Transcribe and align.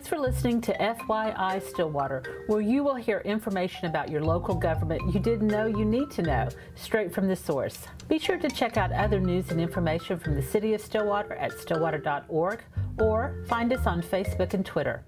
Thanks 0.00 0.08
for 0.08 0.18
listening 0.18 0.62
to 0.62 0.72
FYI 0.78 1.62
Stillwater, 1.62 2.22
where 2.46 2.62
you 2.62 2.82
will 2.82 2.94
hear 2.94 3.18
information 3.18 3.84
about 3.84 4.08
your 4.08 4.22
local 4.22 4.54
government 4.54 5.12
you 5.12 5.20
didn't 5.20 5.48
know 5.48 5.66
you 5.66 5.84
need 5.84 6.10
to 6.12 6.22
know, 6.22 6.48
straight 6.74 7.12
from 7.12 7.28
the 7.28 7.36
source. 7.36 7.86
Be 8.08 8.18
sure 8.18 8.38
to 8.38 8.48
check 8.48 8.78
out 8.78 8.92
other 8.92 9.20
news 9.20 9.50
and 9.50 9.60
information 9.60 10.18
from 10.18 10.36
the 10.36 10.42
City 10.42 10.72
of 10.72 10.80
Stillwater 10.80 11.34
at 11.34 11.52
stillwater.org 11.52 12.64
or 12.98 13.44
find 13.46 13.74
us 13.74 13.86
on 13.86 14.00
Facebook 14.00 14.54
and 14.54 14.64
Twitter. 14.64 15.04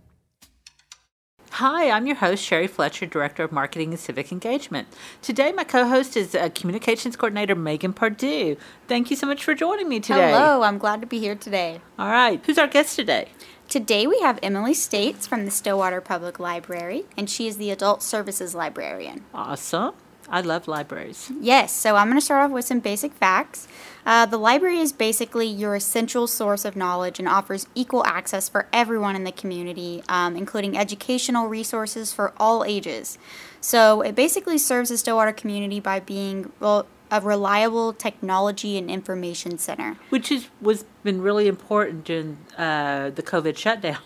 Hi, 1.52 1.90
I'm 1.90 2.06
your 2.06 2.16
host, 2.16 2.44
Sherry 2.44 2.66
Fletcher, 2.66 3.06
Director 3.06 3.44
of 3.44 3.52
Marketing 3.52 3.90
and 3.90 3.98
Civic 3.98 4.30
Engagement. 4.30 4.88
Today, 5.22 5.52
my 5.52 5.64
co 5.64 5.86
host 5.86 6.18
is 6.18 6.34
uh, 6.34 6.50
Communications 6.54 7.16
Coordinator 7.16 7.54
Megan 7.54 7.94
Pardue. 7.94 8.56
Thank 8.88 9.10
you 9.10 9.16
so 9.16 9.26
much 9.26 9.42
for 9.42 9.54
joining 9.54 9.88
me 9.88 10.00
today. 10.00 10.32
Hello, 10.32 10.62
I'm 10.62 10.76
glad 10.76 11.00
to 11.00 11.06
be 11.06 11.18
here 11.18 11.34
today. 11.34 11.80
All 11.98 12.10
right, 12.10 12.44
who's 12.44 12.58
our 12.58 12.66
guest 12.66 12.96
today? 12.96 13.28
Today 13.72 14.06
we 14.06 14.20
have 14.20 14.38
Emily 14.42 14.74
States 14.74 15.26
from 15.26 15.46
the 15.46 15.50
Stillwater 15.50 16.02
Public 16.02 16.38
Library, 16.38 17.04
and 17.16 17.30
she 17.30 17.46
is 17.48 17.56
the 17.56 17.70
Adult 17.70 18.02
Services 18.02 18.54
Librarian. 18.54 19.24
Awesome. 19.32 19.94
I 20.28 20.42
love 20.42 20.68
libraries. 20.68 21.32
Yes, 21.40 21.72
so 21.72 21.96
I'm 21.96 22.08
going 22.08 22.18
to 22.18 22.24
start 22.24 22.44
off 22.44 22.50
with 22.50 22.66
some 22.66 22.80
basic 22.80 23.14
facts. 23.14 23.66
Uh, 24.04 24.26
the 24.26 24.36
library 24.36 24.78
is 24.78 24.92
basically 24.92 25.46
your 25.46 25.74
essential 25.74 26.26
source 26.26 26.66
of 26.66 26.76
knowledge 26.76 27.18
and 27.18 27.26
offers 27.26 27.66
equal 27.74 28.04
access 28.04 28.46
for 28.46 28.68
everyone 28.74 29.16
in 29.16 29.24
the 29.24 29.32
community, 29.32 30.02
um, 30.06 30.36
including 30.36 30.76
educational 30.76 31.46
resources 31.46 32.12
for 32.12 32.34
all 32.36 32.64
ages. 32.64 33.16
So 33.62 34.02
it 34.02 34.14
basically 34.14 34.58
serves 34.58 34.90
the 34.90 34.98
Stillwater 34.98 35.32
community 35.32 35.80
by 35.80 35.98
being 35.98 36.52
well, 36.60 36.84
a 37.12 37.20
reliable 37.20 37.92
technology 37.92 38.78
and 38.78 38.90
information 38.90 39.58
center. 39.58 39.98
Which 40.08 40.32
is 40.32 40.48
was 40.60 40.84
been 41.04 41.20
really 41.20 41.46
important 41.46 42.04
during 42.04 42.38
uh, 42.56 43.10
the 43.10 43.22
COVID 43.22 43.56
shutdown. 43.56 43.98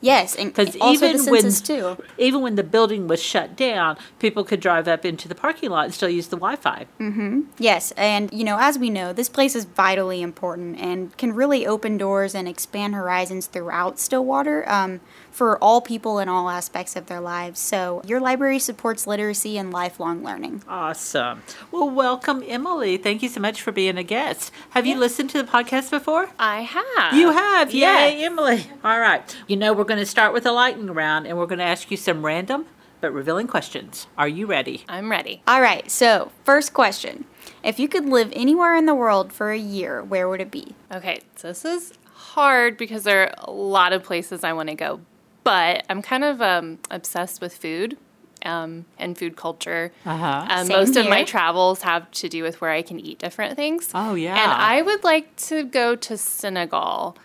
Yes, 0.00 0.34
and 0.34 0.52
because 0.52 0.76
even 0.76 1.24
when 1.26 1.50
too. 1.52 1.96
even 2.18 2.42
when 2.42 2.56
the 2.56 2.62
building 2.62 3.08
was 3.08 3.22
shut 3.22 3.56
down, 3.56 3.96
people 4.18 4.44
could 4.44 4.60
drive 4.60 4.86
up 4.86 5.04
into 5.04 5.28
the 5.28 5.34
parking 5.34 5.70
lot 5.70 5.86
and 5.86 5.94
still 5.94 6.08
use 6.08 6.28
the 6.28 6.36
Wi-Fi. 6.36 6.86
Mm-hmm. 7.00 7.42
Yes, 7.58 7.92
and 7.92 8.32
you 8.32 8.44
know, 8.44 8.58
as 8.60 8.78
we 8.78 8.90
know, 8.90 9.12
this 9.12 9.28
place 9.28 9.54
is 9.54 9.64
vitally 9.64 10.22
important 10.22 10.78
and 10.78 11.16
can 11.16 11.34
really 11.34 11.66
open 11.66 11.96
doors 11.96 12.34
and 12.34 12.46
expand 12.46 12.94
horizons 12.94 13.46
throughout 13.46 13.98
Stillwater. 13.98 14.68
Um, 14.70 15.00
for 15.34 15.58
all 15.58 15.80
people 15.80 16.20
in 16.20 16.28
all 16.28 16.48
aspects 16.48 16.94
of 16.94 17.06
their 17.06 17.20
lives. 17.20 17.58
So, 17.58 18.00
your 18.06 18.20
library 18.20 18.60
supports 18.60 19.04
literacy 19.04 19.58
and 19.58 19.72
lifelong 19.72 20.22
learning. 20.22 20.62
Awesome. 20.68 21.42
Well, 21.72 21.90
welcome, 21.90 22.44
Emily. 22.46 22.96
Thank 22.96 23.20
you 23.20 23.28
so 23.28 23.40
much 23.40 23.60
for 23.60 23.72
being 23.72 23.98
a 23.98 24.04
guest. 24.04 24.52
Have 24.70 24.86
yeah. 24.86 24.94
you 24.94 25.00
listened 25.00 25.30
to 25.30 25.42
the 25.42 25.50
podcast 25.50 25.90
before? 25.90 26.30
I 26.38 26.60
have. 26.62 27.14
You 27.14 27.32
have? 27.32 27.74
Yeah. 27.74 28.06
Yay, 28.06 28.24
Emily. 28.24 28.66
All 28.84 29.00
right. 29.00 29.36
You 29.48 29.56
know, 29.56 29.63
we're 29.72 29.84
going 29.84 30.00
to 30.00 30.06
start 30.06 30.32
with 30.32 30.46
a 30.46 30.52
lightning 30.52 30.90
round 30.90 31.26
and 31.26 31.38
we're 31.38 31.46
going 31.46 31.58
to 31.58 31.64
ask 31.64 31.90
you 31.90 31.96
some 31.96 32.24
random 32.24 32.66
but 33.04 33.12
revealing 33.12 33.46
questions. 33.46 34.06
Are 34.16 34.26
you 34.26 34.46
ready? 34.46 34.82
I'm 34.88 35.10
ready. 35.10 35.42
All 35.46 35.60
right. 35.60 35.90
So, 35.90 36.32
first 36.42 36.72
question. 36.72 37.26
If 37.62 37.78
you 37.78 37.86
could 37.86 38.06
live 38.06 38.32
anywhere 38.32 38.74
in 38.76 38.86
the 38.86 38.94
world 38.94 39.30
for 39.30 39.50
a 39.50 39.58
year, 39.58 40.02
where 40.02 40.26
would 40.26 40.40
it 40.40 40.50
be? 40.50 40.74
Okay, 40.90 41.20
so 41.36 41.48
this 41.48 41.66
is 41.66 41.92
hard 42.14 42.78
because 42.78 43.04
there 43.04 43.28
are 43.28 43.34
a 43.38 43.50
lot 43.50 43.92
of 43.92 44.02
places 44.02 44.42
I 44.42 44.54
want 44.54 44.70
to 44.70 44.74
go, 44.74 45.00
but 45.42 45.84
I'm 45.90 46.00
kind 46.00 46.24
of 46.24 46.40
um, 46.40 46.78
obsessed 46.90 47.42
with 47.42 47.54
food. 47.54 47.98
Um, 48.46 48.84
and 48.98 49.16
food 49.16 49.36
culture. 49.36 49.90
Uh-huh. 50.04 50.46
Um, 50.50 50.68
most 50.68 50.94
here. 50.94 51.04
of 51.04 51.08
my 51.08 51.24
travels 51.24 51.80
have 51.80 52.10
to 52.10 52.28
do 52.28 52.42
with 52.42 52.60
where 52.60 52.70
I 52.70 52.82
can 52.82 53.00
eat 53.00 53.18
different 53.18 53.56
things. 53.56 53.90
Oh 53.94 54.14
yeah. 54.14 54.34
And 54.34 54.52
I 54.52 54.82
would 54.82 55.02
like 55.02 55.34
to 55.48 55.64
go 55.64 55.96
to 55.96 56.18
Senegal. 56.18 57.16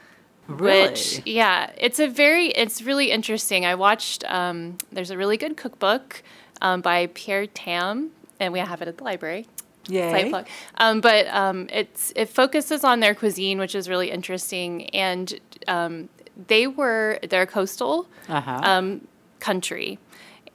Really? 0.50 0.90
Which, 0.90 1.22
yeah, 1.26 1.72
it's 1.78 2.00
a 2.00 2.08
very, 2.08 2.48
it's 2.48 2.82
really 2.82 3.12
interesting. 3.12 3.66
I 3.66 3.76
watched. 3.76 4.24
Um, 4.26 4.78
there's 4.92 5.12
a 5.12 5.18
really 5.18 5.38
good 5.38 5.56
cookbook 5.56 6.24
um, 6.62 6.82
by 6.82 7.08
Pierre 7.14 7.46
Thiam, 7.46 8.10
and 8.40 8.52
we 8.52 8.60
have 8.60 8.82
it 8.82 8.88
at 8.88 8.98
the 8.98 9.04
library. 9.04 9.48
Yay. 9.88 10.30
plug. 10.30 10.48
Um, 10.78 11.02
but 11.02 11.28
um, 11.28 11.68
it's 11.72 12.14
it 12.16 12.30
focuses 12.30 12.84
on 12.84 13.00
their 13.00 13.14
cuisine, 13.14 13.60
which 13.60 13.76
is 13.76 13.88
really 13.88 14.12
interesting, 14.12 14.90
and 14.90 15.40
um, 15.68 16.10
they 16.48 16.68
were 16.68 17.20
they're 17.30 17.44
a 17.44 17.48
coastal 17.48 18.08
uh-huh. 18.28 18.62
um, 18.64 19.08
country, 19.40 20.00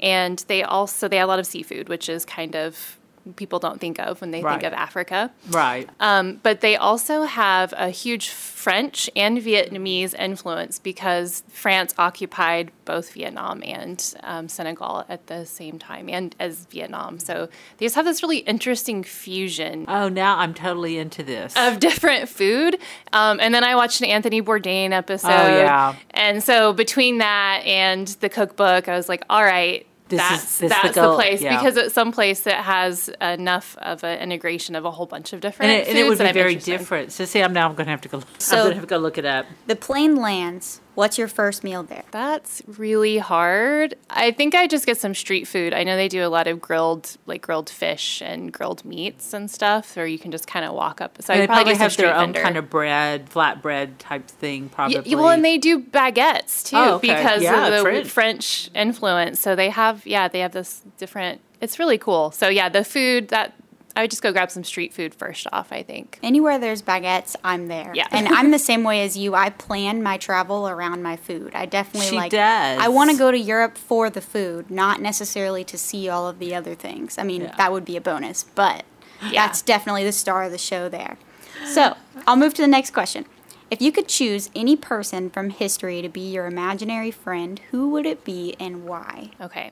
and 0.01 0.45
they 0.49 0.63
also 0.63 1.09
they 1.09 1.17
have 1.19 1.27
a 1.27 1.29
lot 1.29 1.39
of 1.39 1.47
seafood, 1.47 1.89
which 1.89 2.09
is 2.09 2.25
kind 2.25 2.57
of 2.57 2.99
people 3.37 3.59
don't 3.59 3.81
think 3.81 3.99
of 3.99 4.21
when 4.21 4.31
they 4.31 4.43
right. 4.43 4.61
think 4.61 4.65
of 4.65 4.73
Africa. 4.73 5.31
Right. 5.49 5.89
Um, 6.01 6.41
but 6.43 6.61
they 6.61 6.77
also 6.77 7.23
have 7.23 7.73
a 7.77 7.91
huge 7.91 8.29
French 8.29 9.11
and 9.15 9.39
Vietnamese 9.39 10.15
influence 10.15 10.79
because 10.79 11.43
France 11.49 11.95
occupied 11.99 12.71
both 12.85 13.13
Vietnam 13.13 13.63
and 13.65 14.15
um, 14.23 14.49
Senegal 14.49 15.05
at 15.09 15.27
the 15.27 15.45
same 15.45 15.79
time, 15.79 16.09
and 16.09 16.35
as 16.39 16.67
Vietnam. 16.67 17.19
So 17.19 17.49
they 17.79 17.87
just 17.87 17.95
have 17.95 18.05
this 18.05 18.23
really 18.23 18.39
interesting 18.39 19.03
fusion. 19.03 19.85
Oh, 19.89 20.09
now 20.09 20.39
I'm 20.39 20.55
totally 20.55 20.99
into 20.99 21.23
this 21.23 21.55
of 21.57 21.79
different 21.81 22.29
food. 22.29 22.79
Um, 23.13 23.41
and 23.41 23.55
then 23.55 23.65
I 23.65 23.75
watched 23.75 24.01
an 24.01 24.07
Anthony 24.07 24.43
Bourdain 24.43 24.93
episode. 24.93 25.29
Oh 25.29 25.57
yeah. 25.59 25.97
And 26.11 26.43
so 26.43 26.73
between 26.73 27.19
that 27.19 27.63
and 27.65 28.09
the 28.21 28.29
cookbook, 28.29 28.89
I 28.89 28.97
was 28.97 29.09
like, 29.09 29.25
all 29.29 29.45
right 29.45 29.87
this 30.17 30.29
that's 30.29 30.45
is, 30.45 30.59
this 30.59 30.71
that's 30.71 30.95
the, 30.95 31.03
the, 31.03 31.15
place 31.15 31.41
yeah. 31.41 31.57
because 31.57 31.77
it's 31.77 31.95
some 31.95 32.13
place 32.13 32.41
that 32.41 32.65
has 32.65 33.09
enough 33.21 33.77
of 33.79 34.05
an 34.05 34.19
integration 34.21 34.75
of 34.75 34.85
a 34.85 34.91
whole 34.91 35.07
bunch 35.07 35.33
of 35.33 35.41
different 35.41 35.73
and 35.73 35.83
it, 35.83 35.89
and 35.89 35.99
it 35.99 36.09
would 36.09 36.19
be 36.19 36.33
very 36.33 36.57
different. 36.57 37.13
So 37.13 37.25
see, 37.25 37.43
I'm 37.43 37.53
now 37.53 37.69
I'm 37.69 37.75
going 37.75 37.87
to 37.87 37.91
have 37.91 38.01
to 38.03 38.09
go. 38.09 38.23
So 38.39 38.57
I'm 38.57 38.63
going 38.63 38.71
to 38.71 38.75
have 38.77 38.85
to 38.85 38.89
go 38.89 38.99
look 38.99 39.19
it 39.19 39.25
up. 39.25 39.47
The 39.67 39.77
Plain 39.77 40.17
Lands 40.17 40.81
What's 40.95 41.19
your 41.19 41.29
first 41.29 41.65
meal 41.65 41.83
there? 41.83 42.05
That's 42.11 42.63
really 42.67 43.19
hard. 43.19 43.95
I 44.11 44.31
think 44.31 44.55
I 44.55 44.67
just 44.67 44.87
get 44.87 44.99
some 44.99 45.15
street 45.15 45.47
food. 45.47 45.75
I 45.75 45.83
know 45.83 45.97
they 45.97 46.09
do 46.09 46.25
a 46.25 46.29
lot 46.29 46.47
of 46.47 46.61
grilled, 46.61 47.17
like 47.27 47.43
grilled 47.43 47.69
fish 47.69 48.23
and 48.23 48.53
grilled 48.53 48.85
meats 48.85 49.33
and 49.33 49.51
stuff, 49.51 49.97
or 49.97 50.07
you 50.07 50.19
can 50.19 50.31
just 50.31 50.47
kind 50.47 50.65
of 50.65 50.75
walk 50.75 51.01
up. 51.01 51.21
So 51.21 51.35
I 51.35 51.47
probably, 51.47 51.47
probably 51.47 51.75
have 51.75 51.97
their 51.97 52.15
own 52.15 52.27
vendor. 52.27 52.43
kind 52.43 52.57
of 52.57 52.71
bread, 52.71 53.29
flatbread 53.29 53.95
type 53.99 54.29
thing, 54.29 54.69
probably. 54.69 55.03
Yeah, 55.05 55.17
well, 55.17 55.31
and 55.31 55.45
they 55.45 55.59
do 55.59 55.81
baguettes 55.81 56.65
too 56.65 56.77
oh, 56.77 56.95
okay. 56.95 57.15
because 57.15 57.43
yeah, 57.43 57.67
of 57.67 57.73
the 57.73 57.81
French. 57.83 58.09
French 58.09 58.71
influence. 58.75 59.41
So 59.41 59.57
they 59.57 59.71
have, 59.71 60.07
yeah, 60.07 60.29
they 60.29 60.41
have 60.41 60.53
this 60.53 60.83
different. 60.99 61.41
It's 61.61 61.79
really 61.79 61.99
cool. 61.99 62.31
So 62.31 62.49
yeah, 62.49 62.69
the 62.69 62.85
food 62.85 63.29
that 63.29 63.55
I 63.97 64.03
would 64.03 64.11
just 64.11 64.23
go 64.23 64.33
grab 64.33 64.51
some 64.51 64.65
street 64.65 64.93
food 64.93 65.15
first 65.15 65.47
off, 65.53 65.73
I 65.73 65.83
think. 65.83 66.19
Anywhere 66.23 66.59
there's 66.59 66.83
baguettes, 66.83 67.37
I'm 67.45 67.69
there. 67.69 67.93
Yeah. 67.95 68.09
and 68.11 68.27
I'm 68.29 68.51
the 68.51 68.59
same 68.59 68.83
way 68.83 69.03
as 69.03 69.17
you. 69.17 69.35
I 69.35 69.51
plan 69.51 70.03
my 70.03 70.17
travel 70.17 70.69
around 70.69 71.03
my 71.03 71.17
food. 71.17 71.55
I 71.55 71.67
definitely 71.67 72.11
she 72.11 72.17
like 72.17 72.33
does. 72.33 72.81
I 72.81 72.89
want 72.89 73.13
to 73.13 73.17
go 73.17 73.31
to 73.31 73.39
Europe 73.39 73.79
for 73.79 74.11
the 74.11 74.21
food, 74.21 74.71
not 74.71 75.01
necessarily 75.01 75.63
to 75.65 75.79
see 75.79 76.09
all 76.09 76.29
of 76.29 76.41
the 76.41 76.55
other 76.55 76.75
things. 76.75 77.19
I 77.19 77.23
mean, 77.23 77.43
yeah. 77.43 77.55
that 77.57 77.73
would 77.73 77.85
be 77.85 77.97
a 77.97 78.01
bonus, 78.01 78.43
but 78.43 78.85
yeah. 79.23 79.47
that's 79.47 79.63
definitely 79.63 80.05
the 80.05 80.13
star 80.13 80.43
of 80.45 80.53
the 80.53 80.59
show 80.59 80.89
there. 80.89 81.17
So, 81.67 81.97
I'll 82.27 82.37
move 82.37 82.53
to 82.55 82.63
the 82.63 82.69
next 82.69 82.91
question. 82.91 83.25
If 83.71 83.81
you 83.81 83.91
could 83.91 84.07
choose 84.07 84.51
any 84.55 84.77
person 84.77 85.31
from 85.31 85.51
history 85.51 86.03
to 86.03 86.09
be 86.09 86.21
your 86.33 86.47
imaginary 86.47 87.11
friend, 87.11 87.61
who 87.71 87.89
would 87.91 88.07
it 88.07 88.23
be 88.23 88.55
and 88.61 88.85
why? 88.85 89.31
Okay. 89.41 89.71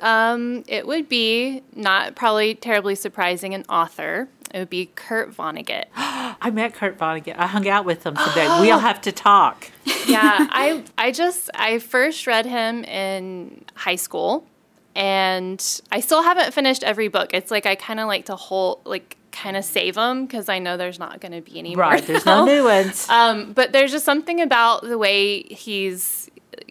Um, 0.00 0.64
it 0.66 0.86
would 0.86 1.08
be 1.08 1.62
not 1.74 2.14
probably 2.14 2.54
terribly 2.54 2.94
surprising 2.94 3.54
an 3.54 3.64
author. 3.68 4.28
It 4.52 4.58
would 4.58 4.70
be 4.70 4.90
Kurt 4.94 5.34
Vonnegut. 5.34 5.84
I 5.96 6.50
met 6.52 6.74
Kurt 6.74 6.98
Vonnegut. 6.98 7.36
I 7.38 7.46
hung 7.46 7.68
out 7.68 7.84
with 7.84 8.04
him 8.04 8.16
today. 8.16 8.46
we'll 8.60 8.78
have 8.78 9.00
to 9.02 9.12
talk. 9.12 9.70
yeah, 10.06 10.46
I 10.50 10.84
I 10.98 11.10
just 11.12 11.50
I 11.54 11.78
first 11.78 12.26
read 12.26 12.46
him 12.46 12.84
in 12.84 13.64
high 13.74 13.96
school, 13.96 14.46
and 14.94 15.80
I 15.90 16.00
still 16.00 16.22
haven't 16.22 16.52
finished 16.52 16.82
every 16.82 17.08
book. 17.08 17.32
It's 17.32 17.50
like 17.50 17.66
I 17.66 17.74
kind 17.74 18.00
of 18.00 18.08
like 18.08 18.26
to 18.26 18.36
hold 18.36 18.80
like 18.84 19.16
kind 19.32 19.56
of 19.56 19.64
save 19.64 19.94
them 19.94 20.26
because 20.26 20.48
I 20.48 20.58
know 20.58 20.76
there's 20.76 20.98
not 20.98 21.20
going 21.20 21.32
to 21.32 21.40
be 21.40 21.58
any 21.58 21.74
right, 21.74 21.86
more. 21.86 21.92
Right, 21.92 22.06
there's 22.06 22.26
no 22.26 22.44
new 22.44 22.64
ones. 22.64 23.08
Um, 23.12 23.52
but 23.52 23.72
there's 23.72 23.92
just 23.92 24.04
something 24.04 24.40
about 24.40 24.82
the 24.82 24.96
way 24.98 25.42
he's 25.42 26.21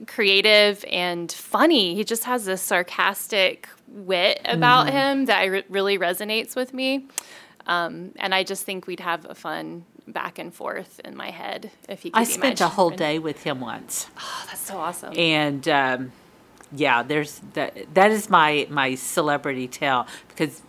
creative 0.08 0.84
and 0.90 1.32
funny. 1.32 1.96
He 1.96 2.04
just 2.04 2.24
has 2.26 2.46
this 2.46 2.62
sarcastic 2.62 3.68
wit 3.88 4.42
about 4.46 4.88
mm-hmm. 4.88 4.98
him 4.98 5.26
that 5.26 5.44
re- 5.44 5.64
really 5.70 5.98
resonates 5.98 6.56
with 6.56 6.74
me. 6.74 7.06
Um, 7.68 8.12
and 8.18 8.34
I 8.34 8.44
just 8.44 8.64
think 8.64 8.88
we'd 8.88 9.00
have 9.00 9.26
a 9.30 9.36
fun 9.36 9.86
back 10.08 10.40
and 10.40 10.54
forth 10.54 11.00
in 11.06 11.16
my 11.16 11.30
head 11.30 11.72
if 11.88 12.04
he. 12.04 12.12
I 12.14 12.24
spent 12.24 12.62
a 12.62 12.68
whole 12.68 12.90
day 12.90 13.20
with 13.20 13.44
him 13.44 13.62
once. 13.62 14.08
Oh, 14.18 14.46
that's 14.48 14.62
so 14.62 14.78
awesome! 14.78 15.14
And 15.18 15.68
um, 15.68 16.12
yeah, 16.72 17.04
there's 17.04 17.40
that. 17.54 17.94
That 17.94 18.12
is 18.12 18.30
my 18.30 18.68
my 18.70 18.96
celebrity 18.96 19.68
tale 19.68 20.08
because 20.30 20.62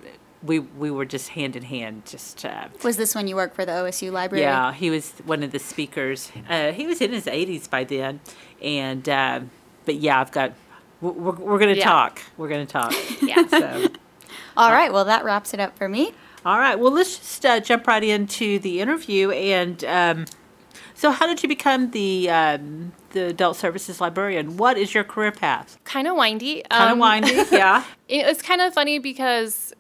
we 0.42 0.58
we 0.58 0.90
were 0.90 1.04
just 1.04 1.30
hand 1.30 1.56
in 1.56 1.62
hand. 1.62 2.04
Just 2.06 2.44
uh, 2.44 2.68
was 2.82 2.96
this 2.96 3.14
when 3.14 3.28
you 3.28 3.36
worked 3.36 3.54
for 3.54 3.64
the 3.64 3.72
OSU 3.72 4.10
library? 4.12 4.42
Yeah, 4.42 4.72
he 4.72 4.90
was 4.90 5.12
one 5.24 5.42
of 5.42 5.52
the 5.52 5.58
speakers. 5.58 6.30
Uh, 6.48 6.72
he 6.72 6.86
was 6.86 7.00
in 7.00 7.12
his 7.12 7.26
80s 7.26 7.68
by 7.70 7.84
then, 7.84 8.20
and 8.60 9.08
uh, 9.08 9.40
but 9.84 9.96
yeah, 9.96 10.20
I've 10.20 10.32
got. 10.32 10.52
We're, 11.00 11.10
we're 11.12 11.58
going 11.58 11.74
to 11.74 11.78
yeah. 11.78 11.84
talk. 11.84 12.22
We're 12.36 12.48
going 12.48 12.64
to 12.64 12.72
talk. 12.72 12.94
yeah. 13.22 13.46
So. 13.48 13.88
All 14.56 14.70
right. 14.70 14.92
Well, 14.92 15.04
that 15.06 15.24
wraps 15.24 15.52
it 15.52 15.58
up 15.58 15.76
for 15.76 15.88
me. 15.88 16.12
All 16.46 16.58
right. 16.58 16.78
Well, 16.78 16.92
let's 16.92 17.18
just 17.18 17.44
uh, 17.44 17.58
jump 17.58 17.88
right 17.88 18.04
into 18.04 18.60
the 18.60 18.80
interview. 18.80 19.30
And 19.32 19.84
um, 19.84 20.26
So, 20.94 21.10
how 21.10 21.26
did 21.26 21.42
you 21.42 21.48
become 21.48 21.90
the 21.90 22.30
um, 22.30 22.92
the 23.10 23.26
adult 23.26 23.56
services 23.56 24.00
librarian? 24.00 24.56
What 24.56 24.78
is 24.78 24.94
your 24.94 25.02
career 25.02 25.32
path? 25.32 25.76
Kind 25.82 26.06
of 26.06 26.16
windy. 26.16 26.62
Kind 26.70 26.84
of 26.84 26.90
Um, 26.92 26.98
windy, 27.00 27.42
yeah. 27.50 27.84
It's 28.08 28.42
kind 28.42 28.60
of 28.60 28.72
funny 28.74 29.00
because 29.00 29.71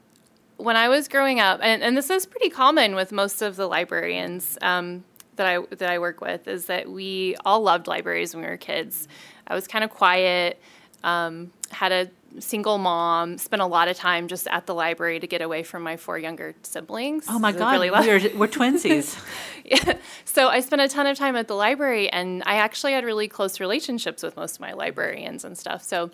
when 0.62 0.76
I 0.76 0.88
was 0.88 1.08
growing 1.08 1.40
up, 1.40 1.60
and, 1.62 1.82
and 1.82 1.96
this 1.96 2.10
is 2.10 2.26
pretty 2.26 2.48
common 2.48 2.94
with 2.94 3.12
most 3.12 3.42
of 3.42 3.56
the 3.56 3.66
librarians 3.66 4.58
um, 4.62 5.04
that 5.36 5.46
I 5.46 5.60
that 5.76 5.90
I 5.90 5.98
work 5.98 6.20
with, 6.20 6.48
is 6.48 6.66
that 6.66 6.90
we 6.90 7.36
all 7.44 7.60
loved 7.62 7.86
libraries 7.86 8.34
when 8.34 8.44
we 8.44 8.50
were 8.50 8.56
kids. 8.56 9.08
I 9.46 9.54
was 9.54 9.66
kind 9.66 9.84
of 9.84 9.90
quiet, 9.90 10.60
um, 11.02 11.50
had 11.70 11.92
a 11.92 12.10
single 12.40 12.78
mom, 12.78 13.36
spent 13.38 13.60
a 13.60 13.66
lot 13.66 13.88
of 13.88 13.96
time 13.96 14.28
just 14.28 14.46
at 14.48 14.66
the 14.66 14.74
library 14.74 15.20
to 15.20 15.26
get 15.26 15.42
away 15.42 15.62
from 15.62 15.82
my 15.82 15.96
four 15.96 16.18
younger 16.18 16.54
siblings. 16.62 17.26
Oh 17.28 17.38
my 17.38 17.52
God, 17.52 17.72
really 17.72 17.90
we're 17.90 18.38
we're 18.38 18.48
twinsies. 18.48 19.18
yeah. 19.64 19.94
So 20.24 20.48
I 20.48 20.60
spent 20.60 20.80
a 20.80 20.88
ton 20.88 21.06
of 21.06 21.18
time 21.18 21.36
at 21.36 21.46
the 21.48 21.54
library, 21.54 22.08
and 22.08 22.42
I 22.46 22.54
actually 22.54 22.92
had 22.92 23.04
really 23.04 23.28
close 23.28 23.60
relationships 23.60 24.22
with 24.22 24.36
most 24.36 24.56
of 24.56 24.60
my 24.60 24.72
librarians 24.72 25.44
and 25.44 25.58
stuff. 25.58 25.82
So 25.82 26.10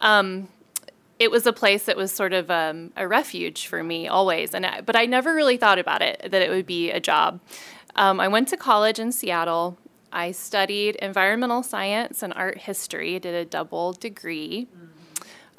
um, 0.00 0.48
it 1.18 1.30
was 1.30 1.46
a 1.46 1.52
place 1.52 1.84
that 1.84 1.96
was 1.96 2.12
sort 2.12 2.32
of 2.32 2.50
um, 2.50 2.92
a 2.96 3.08
refuge 3.08 3.66
for 3.66 3.82
me 3.82 4.06
always. 4.06 4.54
And 4.54 4.66
I, 4.66 4.80
but 4.80 4.96
I 4.96 5.06
never 5.06 5.34
really 5.34 5.56
thought 5.56 5.78
about 5.78 6.02
it 6.02 6.28
that 6.30 6.42
it 6.42 6.50
would 6.50 6.66
be 6.66 6.90
a 6.90 7.00
job. 7.00 7.40
Um, 7.94 8.20
I 8.20 8.28
went 8.28 8.48
to 8.48 8.56
college 8.56 8.98
in 8.98 9.12
Seattle. 9.12 9.78
I 10.12 10.32
studied 10.32 10.96
environmental 10.96 11.62
science 11.62 12.22
and 12.22 12.32
art 12.34 12.58
history. 12.58 13.18
Did 13.18 13.34
a 13.34 13.44
double 13.44 13.92
degree. 13.92 14.68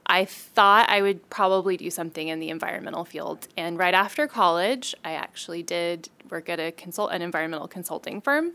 I 0.06 0.24
thought 0.24 0.89
I 0.89 1.01
would 1.01 1.30
probably 1.30 1.75
do 1.75 1.89
something 1.89 2.30
in 2.30 2.39
the 2.39 2.50
environmental 2.50 3.03
field. 3.03 3.48
And 3.57 3.77
right 3.77 3.94
after 3.94 4.25
college, 4.25 4.95
I 5.03 5.12
actually 5.12 5.63
did 5.63 6.10
work 6.30 6.48
at 6.50 6.60
a 6.60 6.71
consult 6.71 7.12
an 7.12 7.21
environmental 7.21 7.68
consulting 7.68 8.21
firm. 8.21 8.53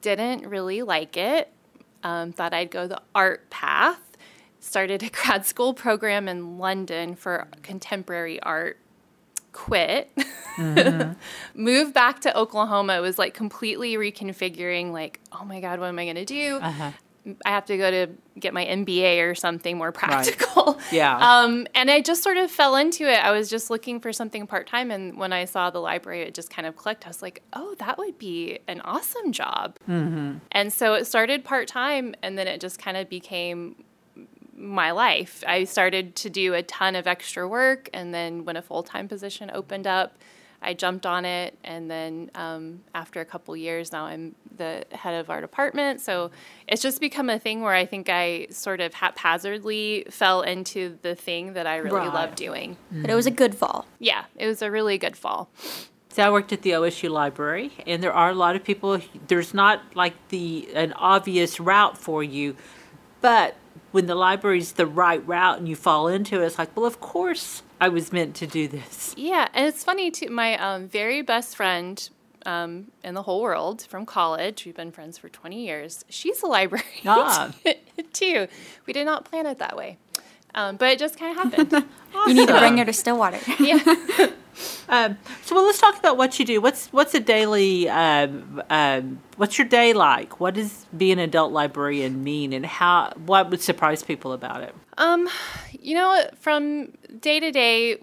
Didn't 0.00 0.46
really 0.46 0.82
like 0.82 1.16
it. 1.16 1.52
Um, 2.02 2.32
thought 2.32 2.52
I'd 2.52 2.70
go 2.70 2.88
the 2.88 3.00
art 3.14 3.48
path. 3.50 4.00
Started 4.60 5.02
a 5.02 5.10
grad 5.10 5.46
school 5.46 5.74
program 5.74 6.28
in 6.28 6.58
London 6.58 7.14
for 7.16 7.48
contemporary 7.62 8.40
art. 8.42 8.78
Quit. 9.52 10.16
Moved 11.54 11.92
back 11.92 12.20
to 12.20 12.38
Oklahoma. 12.38 12.98
It 12.98 13.00
was 13.00 13.18
like 13.18 13.34
completely 13.34 13.94
reconfiguring. 13.94 14.92
Like, 14.92 15.18
oh 15.32 15.44
my 15.44 15.60
god, 15.60 15.80
what 15.80 15.86
am 15.86 15.98
I 15.98 16.04
going 16.04 16.16
to 16.16 16.24
do? 16.24 16.60
Uh-huh. 16.62 16.92
I 17.44 17.50
have 17.50 17.66
to 17.66 17.76
go 17.76 17.90
to 17.90 18.06
get 18.38 18.54
my 18.54 18.64
MBA 18.64 19.28
or 19.28 19.34
something 19.34 19.76
more 19.76 19.92
practical. 19.92 20.78
Yeah. 20.90 21.16
Um, 21.18 21.66
and 21.74 21.90
I 21.90 22.00
just 22.00 22.22
sort 22.22 22.36
of 22.36 22.50
fell 22.50 22.74
into 22.74 23.04
it. 23.04 23.24
I 23.24 23.30
was 23.30 23.48
just 23.48 23.70
looking 23.70 24.00
for 24.00 24.12
something 24.12 24.46
part 24.46 24.66
time, 24.66 24.90
and 24.90 25.16
when 25.16 25.32
I 25.32 25.44
saw 25.44 25.70
the 25.70 25.78
library, 25.78 26.22
it 26.22 26.34
just 26.34 26.50
kind 26.50 26.66
of 26.66 26.74
clicked. 26.74 27.04
I 27.04 27.08
was 27.08 27.22
like, 27.22 27.42
"Oh, 27.52 27.76
that 27.78 27.96
would 27.96 28.18
be 28.18 28.58
an 28.66 28.80
awesome 28.80 29.30
job." 29.30 29.76
Mm-hmm. 29.88 30.38
And 30.50 30.72
so 30.72 30.94
it 30.94 31.04
started 31.06 31.44
part 31.44 31.68
time, 31.68 32.14
and 32.22 32.36
then 32.36 32.48
it 32.48 32.60
just 32.60 32.80
kind 32.80 32.96
of 32.96 33.08
became 33.08 33.76
my 34.60 34.90
life. 34.90 35.42
I 35.46 35.64
started 35.64 36.14
to 36.16 36.30
do 36.30 36.54
a 36.54 36.62
ton 36.62 36.94
of 36.94 37.06
extra 37.06 37.48
work, 37.48 37.88
and 37.94 38.12
then 38.14 38.44
when 38.44 38.56
a 38.56 38.62
full 38.62 38.82
time 38.82 39.08
position 39.08 39.50
opened 39.52 39.86
up, 39.86 40.18
I 40.62 40.74
jumped 40.74 41.06
on 41.06 41.24
it. 41.24 41.56
And 41.64 41.90
then 41.90 42.30
um, 42.34 42.80
after 42.94 43.20
a 43.20 43.24
couple 43.24 43.56
years, 43.56 43.92
now 43.92 44.04
I'm 44.04 44.34
the 44.54 44.84
head 44.92 45.14
of 45.18 45.30
our 45.30 45.40
department. 45.40 46.02
So 46.02 46.30
it's 46.68 46.82
just 46.82 47.00
become 47.00 47.30
a 47.30 47.38
thing 47.38 47.62
where 47.62 47.72
I 47.74 47.86
think 47.86 48.10
I 48.10 48.46
sort 48.50 48.80
of 48.82 48.92
haphazardly 48.92 50.04
fell 50.10 50.42
into 50.42 50.98
the 51.00 51.14
thing 51.14 51.54
that 51.54 51.66
I 51.66 51.76
really 51.76 51.96
Right. 52.00 52.12
love 52.12 52.34
doing. 52.34 52.76
But 52.90 53.08
it 53.08 53.14
was 53.14 53.26
a 53.26 53.30
good 53.30 53.54
fall. 53.54 53.86
Yeah, 53.98 54.24
it 54.36 54.46
was 54.46 54.60
a 54.60 54.70
really 54.70 54.98
good 54.98 55.16
fall. 55.16 55.48
So 56.10 56.22
I 56.24 56.30
worked 56.30 56.52
at 56.52 56.60
the 56.60 56.72
OSU 56.72 57.08
library, 57.08 57.70
and 57.86 58.02
there 58.02 58.12
are 58.12 58.28
a 58.30 58.34
lot 58.34 58.54
of 58.54 58.62
people. 58.62 59.00
There's 59.28 59.54
not 59.54 59.80
like 59.94 60.12
the 60.28 60.68
an 60.74 60.92
obvious 60.94 61.58
route 61.60 61.96
for 61.96 62.22
you, 62.22 62.54
but 63.22 63.54
when 63.92 64.06
the 64.06 64.14
library's 64.14 64.72
the 64.72 64.86
right 64.86 65.26
route 65.26 65.58
and 65.58 65.68
you 65.68 65.76
fall 65.76 66.08
into 66.08 66.40
it, 66.42 66.46
it's 66.46 66.58
like, 66.58 66.76
well, 66.76 66.86
of 66.86 67.00
course 67.00 67.62
I 67.80 67.88
was 67.88 68.12
meant 68.12 68.34
to 68.36 68.46
do 68.46 68.68
this. 68.68 69.14
Yeah, 69.16 69.48
and 69.54 69.66
it's 69.66 69.82
funny 69.84 70.10
too. 70.10 70.28
My 70.30 70.56
um, 70.58 70.88
very 70.88 71.22
best 71.22 71.56
friend 71.56 72.08
um, 72.46 72.90
in 73.04 73.14
the 73.14 73.22
whole 73.22 73.42
world 73.42 73.82
from 73.82 74.06
college, 74.06 74.64
we've 74.64 74.74
been 74.76 74.92
friends 74.92 75.18
for 75.18 75.28
20 75.28 75.62
years. 75.64 76.04
She's 76.08 76.42
a 76.42 76.46
librarian 76.46 76.88
Ah. 77.06 77.52
too. 78.12 78.46
We 78.86 78.92
did 78.92 79.04
not 79.04 79.24
plan 79.24 79.46
it 79.46 79.58
that 79.58 79.76
way, 79.76 79.98
um, 80.54 80.76
but 80.76 80.88
it 80.90 80.98
just 80.98 81.18
kind 81.18 81.36
of 81.38 81.52
happened. 81.52 81.86
You 82.26 82.34
need 82.34 82.48
to 82.48 82.58
bring 82.58 82.76
her 82.78 82.84
to 82.84 82.92
Stillwater. 82.92 83.38
yeah. 83.60 83.78
Um, 84.90 85.16
so, 85.44 85.54
well, 85.54 85.64
let's 85.64 85.80
talk 85.80 85.96
about 85.98 86.18
what 86.18 86.38
you 86.38 86.44
do. 86.44 86.60
What's 86.60 86.88
what's 86.88 87.14
a 87.14 87.20
daily? 87.20 87.88
Um, 87.88 88.60
um, 88.68 89.20
what's 89.36 89.56
your 89.56 89.66
day 89.66 89.92
like? 89.94 90.38
What 90.40 90.54
does 90.54 90.84
being 90.94 91.12
an 91.12 91.20
adult 91.20 91.52
librarian 91.52 92.22
mean, 92.24 92.52
and 92.52 92.66
how? 92.66 93.12
What 93.24 93.48
would 93.50 93.62
surprise 93.62 94.02
people 94.02 94.32
about 94.32 94.62
it? 94.62 94.74
Um, 94.98 95.30
you 95.70 95.94
know, 95.94 96.28
from 96.40 96.92
day 97.20 97.40
to 97.40 97.50
day, 97.52 97.98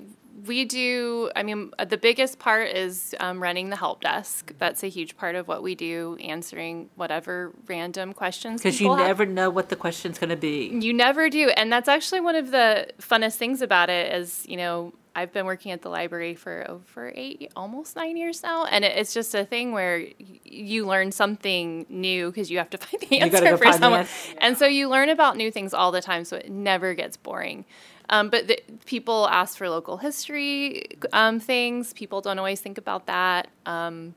we 0.47 0.65
do. 0.65 1.29
I 1.35 1.43
mean, 1.43 1.71
uh, 1.77 1.85
the 1.85 1.97
biggest 1.97 2.39
part 2.39 2.69
is 2.69 3.13
um, 3.19 3.41
running 3.41 3.69
the 3.69 3.75
help 3.75 4.01
desk. 4.01 4.53
That's 4.57 4.83
a 4.83 4.87
huge 4.87 5.17
part 5.17 5.35
of 5.35 5.47
what 5.47 5.61
we 5.63 5.75
do, 5.75 6.17
answering 6.21 6.89
whatever 6.95 7.51
random 7.67 8.13
questions. 8.13 8.61
Because 8.61 8.79
you 8.79 8.85
people 8.85 8.97
have. 8.97 9.07
never 9.07 9.25
know 9.25 9.49
what 9.49 9.69
the 9.69 9.75
question's 9.75 10.17
going 10.17 10.29
to 10.29 10.35
be. 10.35 10.67
You 10.81 10.93
never 10.93 11.29
do. 11.29 11.49
And 11.49 11.71
that's 11.71 11.87
actually 11.87 12.21
one 12.21 12.35
of 12.35 12.51
the 12.51 12.87
funnest 12.99 13.35
things 13.35 13.61
about 13.61 13.89
it 13.89 14.13
is, 14.13 14.45
you 14.47 14.57
know, 14.57 14.93
I've 15.17 15.33
been 15.33 15.47
working 15.47 15.71
at 15.71 15.81
the 15.81 15.89
library 15.89 16.35
for 16.35 16.63
over 16.69 17.11
eight, 17.15 17.51
almost 17.55 17.95
nine 17.95 18.17
years 18.17 18.43
now. 18.43 18.65
And 18.65 18.85
it's 18.85 19.15
just 19.15 19.33
a 19.33 19.45
thing 19.45 19.71
where 19.71 20.05
you 20.45 20.85
learn 20.85 21.11
something 21.11 21.87
new 21.89 22.27
because 22.27 22.51
you 22.51 22.59
have 22.59 22.69
to 22.69 22.77
find 22.85 23.01
the 23.09 23.19
answer 23.21 23.43
go 23.43 23.57
for 23.57 23.73
someone. 23.73 24.01
answer. 24.01 24.37
And 24.37 24.57
so 24.57 24.67
you 24.67 24.87
learn 24.87 25.09
about 25.09 25.35
new 25.35 25.49
things 25.51 25.73
all 25.73 25.91
the 25.91 26.01
time. 26.01 26.23
So 26.23 26.37
it 26.37 26.51
never 26.51 26.93
gets 26.93 27.17
boring. 27.17 27.65
Um, 28.09 28.29
but 28.29 28.47
the, 28.47 28.61
people 28.85 29.27
ask 29.29 29.57
for 29.57 29.69
local 29.69 29.97
history 29.97 30.85
um, 31.13 31.39
things. 31.39 31.93
People 31.93 32.21
don't 32.21 32.39
always 32.39 32.61
think 32.61 32.77
about 32.77 33.05
that. 33.07 33.47
Um, 33.65 34.15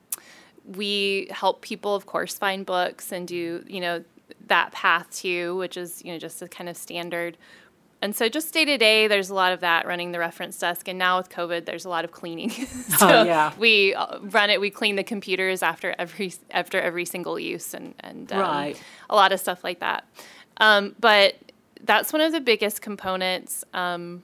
we 0.65 1.29
help 1.31 1.63
people, 1.63 1.95
of 1.95 2.07
course, 2.07 2.39
find 2.39 2.65
books 2.65 3.11
and 3.13 3.27
do, 3.27 3.65
you 3.67 3.81
know, 3.81 4.05
that 4.47 4.73
path 4.73 5.11
too, 5.11 5.57
which 5.57 5.77
is, 5.77 6.03
you 6.05 6.13
know, 6.13 6.19
just 6.19 6.41
a 6.43 6.49
kind 6.49 6.69
of 6.69 6.77
standard. 6.77 7.37
And 8.03 8.17
so 8.17 8.29
just 8.31 8.55
day 8.55 8.65
to 8.65 8.79
day, 8.79 9.09
there's 9.09 9.29
a 9.29 9.35
lot 9.35 9.53
of 9.53 9.61
that 9.61 9.87
running 9.87 10.13
the 10.13 10.19
reference 10.19 10.59
desk. 10.59 10.89
And 10.89 10.99
now 10.99 11.19
with 11.19 11.29
COVID, 11.29 11.67
there's 11.67 11.85
a 11.85 11.89
lot 11.89 12.05
of 12.05 12.13
cleaning. 12.13 12.51
so 12.99 13.09
Oh, 13.09 13.23
yeah. 13.25 13.53
we 13.59 13.95
uh, 13.95 14.19
run 14.21 14.49
it, 14.51 14.61
we 14.61 14.71
clean 14.71 14.97
the 14.97 15.05
computers 15.05 15.63
after 15.63 15.95
every, 15.99 16.33
after 16.51 16.81
every 16.81 17.05
single 17.05 17.39
use 17.39 17.75
and, 17.75 17.95
and 18.01 18.33
um, 18.33 18.39
Right. 18.41 18.83
a 19.11 19.15
lot 19.17 19.33
of 19.33 19.41
stuff 19.41 19.63
like 19.65 19.81
that. 19.81 20.05
Um, 20.59 20.95
but 21.01 21.35
that's 21.85 22.13
one 22.13 22.23
of 22.23 22.33
the 22.33 22.41
biggest 22.41 22.83
components. 22.83 23.65
Um, 23.75 24.23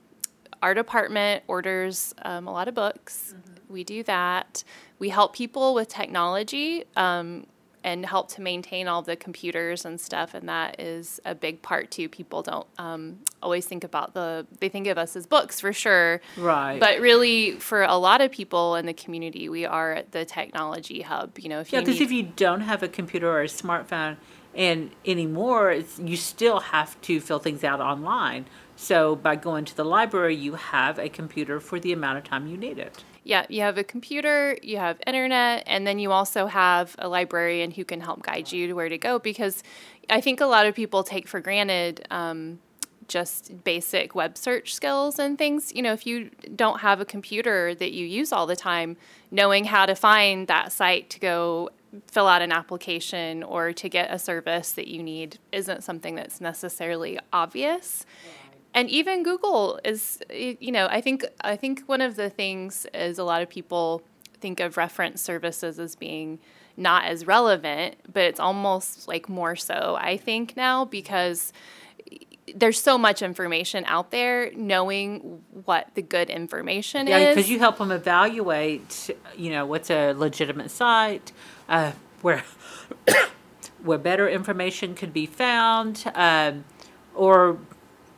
our 0.61 0.73
department 0.73 1.43
orders 1.47 2.13
um, 2.23 2.47
a 2.47 2.51
lot 2.51 2.67
of 2.67 2.75
books. 2.75 3.35
We 3.69 3.83
do 3.83 4.03
that. 4.03 4.63
We 4.99 5.09
help 5.09 5.35
people 5.35 5.73
with 5.73 5.87
technology 5.87 6.85
um, 6.95 7.45
and 7.83 8.05
help 8.05 8.29
to 8.29 8.41
maintain 8.41 8.87
all 8.87 9.01
the 9.01 9.15
computers 9.15 9.85
and 9.85 9.99
stuff. 9.99 10.33
And 10.33 10.49
that 10.49 10.79
is 10.79 11.19
a 11.25 11.35
big 11.35 11.61
part 11.61 11.91
too. 11.91 12.09
People 12.09 12.41
don't 12.41 12.67
um, 12.77 13.19
always 13.43 13.65
think 13.65 13.83
about 13.83 14.13
the, 14.13 14.47
they 14.59 14.69
think 14.69 14.87
of 14.87 14.97
us 14.97 15.15
as 15.15 15.27
books 15.27 15.59
for 15.59 15.73
sure. 15.73 16.21
Right. 16.37 16.79
But 16.79 16.99
really, 16.99 17.51
for 17.59 17.83
a 17.83 17.95
lot 17.95 18.21
of 18.21 18.31
people 18.31 18.75
in 18.75 18.85
the 18.85 18.93
community, 18.93 19.49
we 19.49 19.65
are 19.65 20.03
the 20.11 20.25
technology 20.25 21.01
hub. 21.01 21.37
You 21.37 21.49
know, 21.49 21.59
if 21.59 21.71
Yeah, 21.71 21.81
because 21.81 22.01
if 22.01 22.11
you 22.11 22.23
don't 22.23 22.61
have 22.61 22.83
a 22.83 22.87
computer 22.87 23.29
or 23.29 23.41
a 23.41 23.47
smartphone, 23.47 24.17
and 24.55 24.91
anymore, 25.05 25.71
it's, 25.71 25.99
you 25.99 26.17
still 26.17 26.59
have 26.59 26.99
to 27.01 27.19
fill 27.19 27.39
things 27.39 27.63
out 27.63 27.79
online. 27.79 28.45
So 28.75 29.15
by 29.15 29.35
going 29.35 29.65
to 29.65 29.75
the 29.75 29.83
library, 29.83 30.35
you 30.35 30.55
have 30.55 30.99
a 30.99 31.09
computer 31.09 31.59
for 31.59 31.79
the 31.79 31.93
amount 31.93 32.19
of 32.19 32.23
time 32.23 32.47
you 32.47 32.57
need 32.57 32.77
it. 32.77 33.03
Yeah, 33.23 33.45
you 33.49 33.61
have 33.61 33.77
a 33.77 33.83
computer, 33.83 34.57
you 34.63 34.77
have 34.77 35.01
internet, 35.05 35.63
and 35.67 35.85
then 35.85 35.99
you 35.99 36.11
also 36.11 36.47
have 36.47 36.95
a 36.97 37.09
librarian 37.09 37.71
who 37.71 37.83
can 37.83 37.99
help 37.99 38.23
guide 38.23 38.51
you 38.51 38.67
to 38.67 38.73
where 38.73 38.87
to 38.87 38.97
go. 38.97 39.19
Because 39.19 39.63
I 40.09 40.21
think 40.21 40.39
a 40.39 40.45
lot 40.45 40.65
of 40.65 40.75
people 40.75 41.03
take 41.03 41.27
for 41.27 41.41
granted 41.41 42.07
um, 42.09 42.59
just 43.07 43.63
basic 43.63 44.15
web 44.15 44.37
search 44.37 44.73
skills 44.73 45.19
and 45.19 45.37
things. 45.37 45.73
You 45.75 45.81
know, 45.81 45.93
if 45.93 46.05
you 46.05 46.29
don't 46.55 46.79
have 46.79 47.01
a 47.01 47.05
computer 47.05 47.75
that 47.75 47.91
you 47.91 48.05
use 48.05 48.31
all 48.31 48.45
the 48.45 48.55
time, 48.55 48.95
knowing 49.31 49.65
how 49.65 49.85
to 49.85 49.95
find 49.95 50.47
that 50.47 50.71
site 50.71 51.09
to 51.09 51.19
go 51.19 51.69
fill 52.07 52.27
out 52.27 52.41
an 52.41 52.51
application 52.51 53.43
or 53.43 53.73
to 53.73 53.89
get 53.89 54.11
a 54.11 54.19
service 54.19 54.71
that 54.71 54.87
you 54.87 55.01
need 55.01 55.39
isn't 55.51 55.83
something 55.83 56.15
that's 56.15 56.41
necessarily 56.41 57.19
obvious. 57.31 58.05
And 58.73 58.89
even 58.89 59.23
Google 59.23 59.79
is 59.83 60.21
you 60.29 60.71
know 60.71 60.87
I 60.89 61.01
think 61.01 61.25
I 61.41 61.55
think 61.55 61.81
one 61.87 62.01
of 62.01 62.15
the 62.15 62.29
things 62.29 62.85
is 62.93 63.17
a 63.17 63.23
lot 63.23 63.41
of 63.41 63.49
people 63.49 64.03
think 64.39 64.59
of 64.59 64.77
reference 64.77 65.21
services 65.21 65.79
as 65.79 65.95
being 65.95 66.39
not 66.75 67.05
as 67.05 67.25
relevant 67.25 67.95
but 68.11 68.21
it's 68.23 68.39
almost 68.39 69.07
like 69.07 69.27
more 69.27 69.55
so 69.55 69.97
I 69.99 70.15
think 70.15 70.55
now 70.55 70.85
because 70.85 71.51
there's 72.55 72.81
so 72.81 72.97
much 72.97 73.21
information 73.21 73.83
out 73.87 74.11
there 74.11 74.51
knowing 74.53 75.43
what 75.65 75.89
the 75.95 76.01
good 76.01 76.29
information 76.29 77.07
Yeah, 77.07 77.17
is 77.17 77.35
because 77.35 77.49
you 77.49 77.59
help 77.59 77.77
them 77.77 77.91
evaluate, 77.91 79.09
you 79.35 79.51
know, 79.51 79.65
what's 79.65 79.89
a 79.89 80.13
legitimate 80.13 80.71
site, 80.71 81.31
uh, 81.67 81.91
where 82.21 82.43
where 83.83 83.97
better 83.97 84.27
information 84.27 84.95
could 84.95 85.13
be 85.13 85.25
found, 85.25 86.03
um, 86.15 86.63
or 87.15 87.57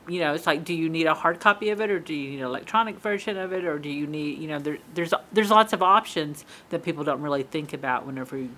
you 0.08 0.18
know, 0.18 0.34
it's 0.34 0.46
like, 0.46 0.64
do 0.64 0.74
you 0.74 0.88
need 0.88 1.06
a 1.06 1.14
hard 1.14 1.38
copy 1.38 1.70
of 1.70 1.80
it, 1.80 1.90
or 1.90 2.00
do 2.00 2.14
you 2.14 2.30
need 2.30 2.40
an 2.40 2.46
electronic 2.46 2.98
version 2.98 3.36
of 3.36 3.52
it, 3.52 3.64
or 3.64 3.78
do 3.78 3.88
you 3.88 4.06
need, 4.06 4.38
you 4.38 4.48
know, 4.48 4.58
there, 4.58 4.78
there's 4.94 5.14
there's 5.32 5.50
lots 5.50 5.72
of 5.72 5.82
options 5.82 6.44
that 6.70 6.82
people 6.82 7.04
don't 7.04 7.20
really 7.20 7.42
think 7.42 7.72
about 7.72 8.06
whenever 8.06 8.36
you, 8.36 8.50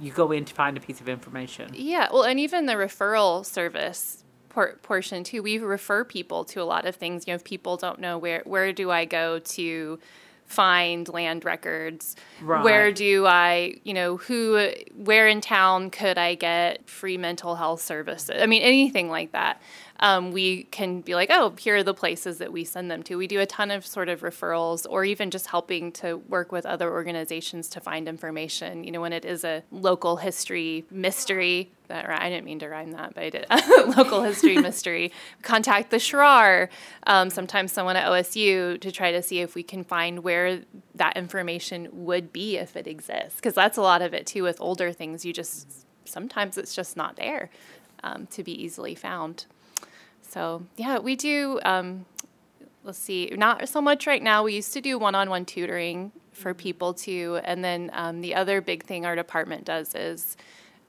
you 0.00 0.10
go 0.10 0.32
in 0.32 0.44
to 0.44 0.54
find 0.54 0.76
a 0.76 0.80
piece 0.80 1.00
of 1.00 1.08
information. 1.08 1.70
Yeah, 1.74 2.08
well, 2.12 2.24
and 2.24 2.40
even 2.40 2.66
the 2.66 2.74
referral 2.74 3.44
service 3.44 4.24
por- 4.56 4.76
portion 4.82 5.22
too. 5.22 5.42
We 5.42 5.58
refer 5.58 6.02
people 6.04 6.44
to 6.46 6.60
a 6.62 6.64
lot 6.64 6.86
of 6.86 6.96
things. 6.96 7.26
You 7.26 7.32
know, 7.32 7.36
if 7.36 7.44
people 7.44 7.76
don't 7.76 8.00
know 8.00 8.16
where 8.18 8.42
where 8.44 8.72
do 8.72 8.90
I 8.90 9.04
go 9.04 9.38
to 9.38 9.98
find 10.46 11.08
land 11.08 11.44
records 11.44 12.14
Right. 12.40 12.62
where 12.62 12.92
do 12.92 13.26
i 13.26 13.74
you 13.82 13.92
know 13.92 14.16
who 14.16 14.70
where 14.94 15.26
in 15.26 15.40
town 15.40 15.90
could 15.90 16.18
i 16.18 16.36
get 16.36 16.88
free 16.88 17.18
mental 17.18 17.56
health 17.56 17.80
services 17.82 18.30
i 18.40 18.46
mean 18.46 18.62
anything 18.62 19.10
like 19.10 19.32
that 19.32 19.60
um, 20.00 20.32
we 20.32 20.64
can 20.64 21.00
be 21.00 21.14
like 21.14 21.30
oh 21.30 21.54
here 21.58 21.76
are 21.76 21.82
the 21.82 21.94
places 21.94 22.38
that 22.38 22.52
we 22.52 22.64
send 22.64 22.90
them 22.90 23.02
to 23.02 23.16
we 23.16 23.26
do 23.26 23.40
a 23.40 23.46
ton 23.46 23.70
of 23.70 23.86
sort 23.86 24.08
of 24.08 24.20
referrals 24.20 24.86
or 24.88 25.04
even 25.04 25.30
just 25.30 25.48
helping 25.48 25.92
to 25.92 26.16
work 26.28 26.52
with 26.52 26.66
other 26.66 26.90
organizations 26.90 27.68
to 27.68 27.80
find 27.80 28.08
information 28.08 28.84
you 28.84 28.90
know 28.90 29.00
when 29.00 29.12
it 29.12 29.24
is 29.24 29.44
a 29.44 29.62
local 29.70 30.16
history 30.16 30.84
mystery 30.90 31.70
that 31.88 32.08
I 32.08 32.28
didn't 32.28 32.44
mean 32.44 32.58
to 32.60 32.68
rhyme 32.68 32.92
that, 32.92 33.14
but 33.14 33.24
I 33.24 33.30
did. 33.30 33.46
Local 33.96 34.22
history 34.22 34.58
mystery. 34.60 35.12
Contact 35.42 35.90
the 35.90 35.98
Sheerar, 35.98 36.68
um, 37.06 37.30
sometimes 37.30 37.72
someone 37.72 37.96
at 37.96 38.06
OSU, 38.06 38.80
to 38.80 38.92
try 38.92 39.12
to 39.12 39.22
see 39.22 39.40
if 39.40 39.54
we 39.54 39.62
can 39.62 39.84
find 39.84 40.20
where 40.20 40.62
that 40.94 41.16
information 41.16 41.88
would 41.92 42.32
be 42.32 42.56
if 42.56 42.76
it 42.76 42.86
exists. 42.86 43.36
Because 43.36 43.54
that's 43.54 43.78
a 43.78 43.82
lot 43.82 44.02
of 44.02 44.14
it 44.14 44.26
too 44.26 44.42
with 44.42 44.60
older 44.60 44.92
things. 44.92 45.24
You 45.24 45.32
just 45.32 45.86
sometimes 46.04 46.58
it's 46.58 46.74
just 46.74 46.96
not 46.96 47.16
there 47.16 47.50
um, 48.02 48.26
to 48.28 48.42
be 48.42 48.52
easily 48.52 48.94
found. 48.94 49.46
So 50.36 50.66
yeah, 50.76 50.98
we 50.98 51.16
do. 51.16 51.58
Um, 51.64 52.04
let's 52.84 52.98
see, 52.98 53.32
not 53.34 53.70
so 53.70 53.80
much 53.80 54.06
right 54.06 54.22
now. 54.22 54.44
We 54.44 54.52
used 54.54 54.74
to 54.74 54.82
do 54.82 54.98
one-on-one 54.98 55.46
tutoring 55.46 56.12
for 56.32 56.52
people 56.52 56.92
too, 56.92 57.40
and 57.42 57.64
then 57.64 57.90
um, 57.94 58.20
the 58.20 58.34
other 58.34 58.60
big 58.60 58.84
thing 58.84 59.06
our 59.06 59.16
department 59.16 59.64
does 59.64 59.94
is. 59.94 60.36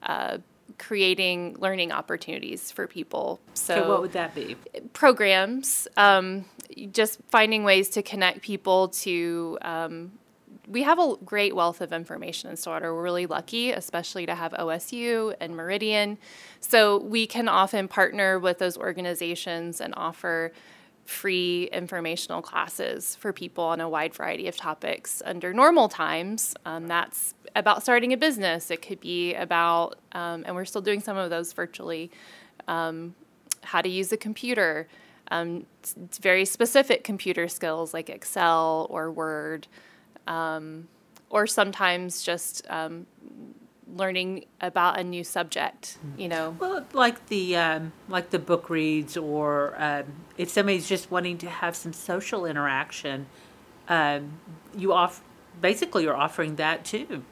Uh, 0.02 0.38
creating 0.76 1.56
learning 1.58 1.90
opportunities 1.90 2.70
for 2.70 2.86
people. 2.86 3.40
So, 3.54 3.74
So 3.74 3.88
what 3.88 4.02
would 4.02 4.12
that 4.12 4.34
be? 4.34 4.54
programs, 4.92 5.88
um, 5.96 6.44
just 6.92 7.18
finding 7.30 7.64
ways 7.64 7.88
to 7.90 8.02
connect 8.02 8.42
people 8.42 8.88
to. 8.88 9.58
Um, 9.62 10.12
we 10.68 10.82
have 10.82 10.98
a 10.98 11.16
great 11.24 11.56
wealth 11.56 11.80
of 11.80 11.92
information 11.92 12.50
in 12.50 12.56
Stillwater. 12.56 12.94
We're 12.94 13.02
really 13.02 13.26
lucky, 13.26 13.70
especially 13.72 14.26
to 14.26 14.34
have 14.34 14.52
OSU 14.52 15.34
and 15.40 15.56
Meridian. 15.56 16.18
So 16.60 16.98
we 16.98 17.26
can 17.26 17.48
often 17.48 17.88
partner 17.88 18.38
with 18.38 18.58
those 18.58 18.76
organizations 18.76 19.80
and 19.80 19.94
offer 19.96 20.52
free 21.06 21.70
informational 21.72 22.42
classes 22.42 23.16
for 23.16 23.32
people 23.32 23.64
on 23.64 23.80
a 23.80 23.88
wide 23.88 24.12
variety 24.12 24.46
of 24.46 24.56
topics 24.56 25.22
under 25.24 25.54
normal 25.54 25.88
times. 25.88 26.54
Um, 26.66 26.86
that's 26.86 27.34
about 27.56 27.82
starting 27.82 28.12
a 28.12 28.16
business. 28.18 28.70
It 28.70 28.82
could 28.82 29.00
be 29.00 29.34
about, 29.34 29.98
um, 30.12 30.44
and 30.46 30.54
we're 30.54 30.66
still 30.66 30.82
doing 30.82 31.00
some 31.00 31.16
of 31.16 31.30
those 31.30 31.54
virtually, 31.54 32.10
um, 32.68 33.14
how 33.62 33.80
to 33.80 33.88
use 33.88 34.12
a 34.12 34.18
computer, 34.18 34.86
um, 35.30 35.64
very 36.20 36.44
specific 36.44 37.04
computer 37.04 37.48
skills 37.48 37.94
like 37.94 38.10
Excel 38.10 38.86
or 38.90 39.10
Word, 39.10 39.66
um, 40.28 40.86
or 41.30 41.46
sometimes 41.46 42.22
just 42.22 42.64
um, 42.70 43.06
learning 43.96 44.44
about 44.60 45.00
a 45.00 45.04
new 45.04 45.24
subject. 45.24 45.98
You 46.16 46.28
know, 46.28 46.56
Well, 46.60 46.86
like 46.92 47.26
the 47.26 47.56
um, 47.56 47.92
like 48.08 48.30
the 48.30 48.38
book 48.38 48.70
reads, 48.70 49.16
or 49.16 49.74
um, 49.78 50.04
if 50.36 50.50
somebody's 50.50 50.88
just 50.88 51.10
wanting 51.10 51.38
to 51.38 51.48
have 51.48 51.74
some 51.74 51.92
social 51.92 52.46
interaction, 52.46 53.26
um, 53.88 54.38
you 54.76 54.92
off 54.92 55.22
basically 55.60 56.04
you're 56.04 56.16
offering 56.16 56.56
that 56.56 56.84
too. 56.84 57.24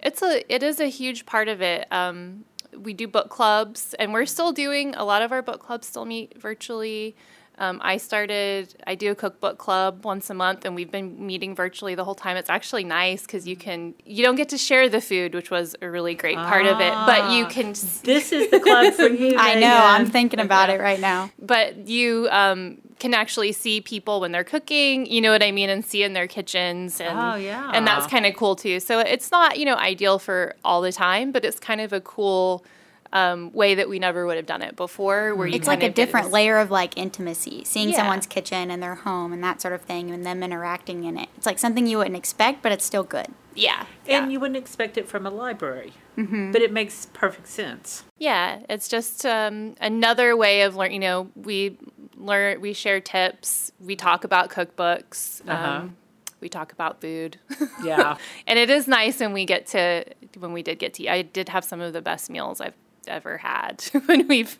It's 0.00 0.22
a 0.22 0.42
it 0.52 0.62
is 0.62 0.80
a 0.80 0.86
huge 0.86 1.26
part 1.26 1.48
of 1.48 1.60
it. 1.60 1.86
Um, 1.92 2.44
we 2.76 2.94
do 2.94 3.06
book 3.06 3.28
clubs, 3.28 3.94
and 3.98 4.12
we're 4.12 4.26
still 4.26 4.52
doing 4.52 4.94
a 4.94 5.04
lot 5.04 5.22
of 5.22 5.32
our 5.32 5.42
book 5.42 5.60
clubs 5.60 5.86
still 5.86 6.04
meet 6.04 6.40
virtually. 6.40 7.14
Um, 7.60 7.78
I 7.84 7.98
started. 7.98 8.74
I 8.86 8.94
do 8.94 9.10
a 9.10 9.14
cookbook 9.14 9.58
club 9.58 10.04
once 10.04 10.30
a 10.30 10.34
month, 10.34 10.64
and 10.64 10.74
we've 10.74 10.90
been 10.90 11.26
meeting 11.26 11.54
virtually 11.54 11.94
the 11.94 12.04
whole 12.04 12.14
time. 12.14 12.38
It's 12.38 12.48
actually 12.48 12.84
nice 12.84 13.22
because 13.22 13.46
you 13.46 13.54
can 13.54 13.94
you 14.06 14.24
don't 14.24 14.36
get 14.36 14.48
to 14.48 14.58
share 14.58 14.88
the 14.88 15.00
food, 15.02 15.34
which 15.34 15.50
was 15.50 15.76
a 15.82 15.90
really 15.90 16.14
great 16.14 16.36
part 16.36 16.64
of 16.64 16.80
it, 16.80 16.92
but 17.06 17.32
you 17.32 17.44
Ah. 17.44 17.48
can. 17.50 17.66
This 18.02 18.32
is 18.32 18.50
the 18.50 18.60
club 18.60 18.94
for 18.94 19.08
you. 19.22 19.36
I 19.38 19.60
know. 19.60 19.76
I'm 19.78 20.06
thinking 20.06 20.40
about 20.40 20.70
it 20.70 20.80
right 20.80 20.98
now. 21.00 21.30
But 21.38 21.86
you 21.86 22.28
um, 22.30 22.78
can 22.98 23.12
actually 23.12 23.52
see 23.52 23.82
people 23.82 24.20
when 24.22 24.32
they're 24.32 24.42
cooking. 24.42 25.04
You 25.04 25.20
know 25.20 25.30
what 25.30 25.42
I 25.42 25.52
mean, 25.52 25.68
and 25.68 25.84
see 25.84 26.02
in 26.02 26.14
their 26.14 26.26
kitchens, 26.26 26.98
and 26.98 27.18
Oh, 27.18 27.34
yeah. 27.34 27.72
and 27.74 27.86
that's 27.86 28.06
kind 28.06 28.24
of 28.24 28.34
cool 28.34 28.56
too. 28.56 28.80
So 28.80 29.00
it's 29.00 29.30
not 29.30 29.58
you 29.58 29.66
know 29.66 29.76
ideal 29.76 30.18
for 30.18 30.54
all 30.64 30.80
the 30.80 30.92
time, 30.92 31.30
but 31.30 31.44
it's 31.44 31.60
kind 31.60 31.82
of 31.82 31.92
a 31.92 32.00
cool 32.00 32.64
um, 33.12 33.52
way 33.52 33.74
that 33.74 33.88
we 33.88 33.98
never 33.98 34.24
would 34.26 34.36
have 34.36 34.46
done 34.46 34.62
it 34.62 34.76
before. 34.76 35.34
Where 35.34 35.46
you 35.46 35.54
It's 35.54 35.66
like 35.66 35.82
a 35.82 35.90
different 35.90 36.26
this- 36.26 36.32
layer 36.34 36.58
of 36.58 36.70
like 36.70 36.96
intimacy, 36.96 37.64
seeing 37.64 37.90
Yeah. 37.90 37.96
someone's 37.96 38.26
kitchen 38.26 38.70
and 38.70 38.82
their 38.82 38.94
home 38.94 39.32
and 39.32 39.42
that 39.42 39.60
sort 39.60 39.74
of 39.74 39.82
thing, 39.82 40.10
and 40.10 40.24
them 40.24 40.42
interacting 40.42 41.04
in 41.04 41.16
it. 41.18 41.28
It's 41.36 41.46
like 41.46 41.58
something 41.58 41.86
you 41.86 41.98
wouldn't 41.98 42.16
expect, 42.16 42.62
but 42.62 42.72
it's 42.72 42.84
still 42.84 43.02
good. 43.04 43.28
Yeah, 43.54 43.80
and 44.06 44.26
yeah. 44.26 44.28
you 44.28 44.38
wouldn't 44.40 44.56
expect 44.56 44.96
it 44.96 45.08
from 45.08 45.26
a 45.26 45.30
library, 45.30 45.92
Mm-hmm. 46.16 46.52
but 46.52 46.62
it 46.62 46.72
makes 46.72 47.06
perfect 47.06 47.48
sense. 47.48 48.04
Yeah, 48.18 48.60
it's 48.68 48.88
just 48.88 49.26
um, 49.26 49.74
another 49.80 50.36
way 50.36 50.62
of 50.62 50.76
learning. 50.76 50.94
You 51.02 51.08
know, 51.08 51.30
we 51.34 51.76
learn, 52.16 52.60
we 52.60 52.72
share 52.74 53.00
tips, 53.00 53.72
we 53.80 53.96
talk 53.96 54.22
about 54.22 54.50
cookbooks, 54.50 55.40
Uh-huh. 55.48 55.70
um, 55.78 55.96
we 56.40 56.48
talk 56.48 56.72
about 56.72 57.00
food. 57.00 57.38
Yeah. 57.82 58.16
and 58.46 58.58
it 58.58 58.70
is 58.70 58.86
nice 58.86 59.18
when 59.20 59.32
we 59.32 59.44
get 59.44 59.66
to 59.68 60.04
when 60.38 60.52
we 60.52 60.62
did 60.62 60.78
get 60.78 60.94
to. 60.94 61.08
I 61.08 61.22
did 61.22 61.48
have 61.48 61.64
some 61.64 61.80
of 61.80 61.92
the 61.92 62.00
best 62.00 62.30
meals 62.30 62.60
I've 62.60 62.74
ever 63.10 63.38
had 63.38 63.82
when 64.06 64.28
we've 64.28 64.58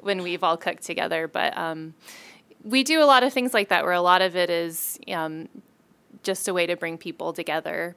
when 0.00 0.22
we've 0.22 0.42
all 0.42 0.56
cooked 0.56 0.82
together. 0.82 1.28
But 1.28 1.56
um, 1.56 1.94
we 2.62 2.82
do 2.82 3.02
a 3.02 3.06
lot 3.06 3.22
of 3.22 3.32
things 3.32 3.54
like 3.54 3.68
that, 3.68 3.84
where 3.84 3.92
a 3.92 4.00
lot 4.00 4.22
of 4.22 4.36
it 4.36 4.50
is 4.50 4.98
um, 5.08 5.48
just 6.22 6.48
a 6.48 6.54
way 6.54 6.66
to 6.66 6.76
bring 6.76 6.98
people 6.98 7.32
together 7.32 7.96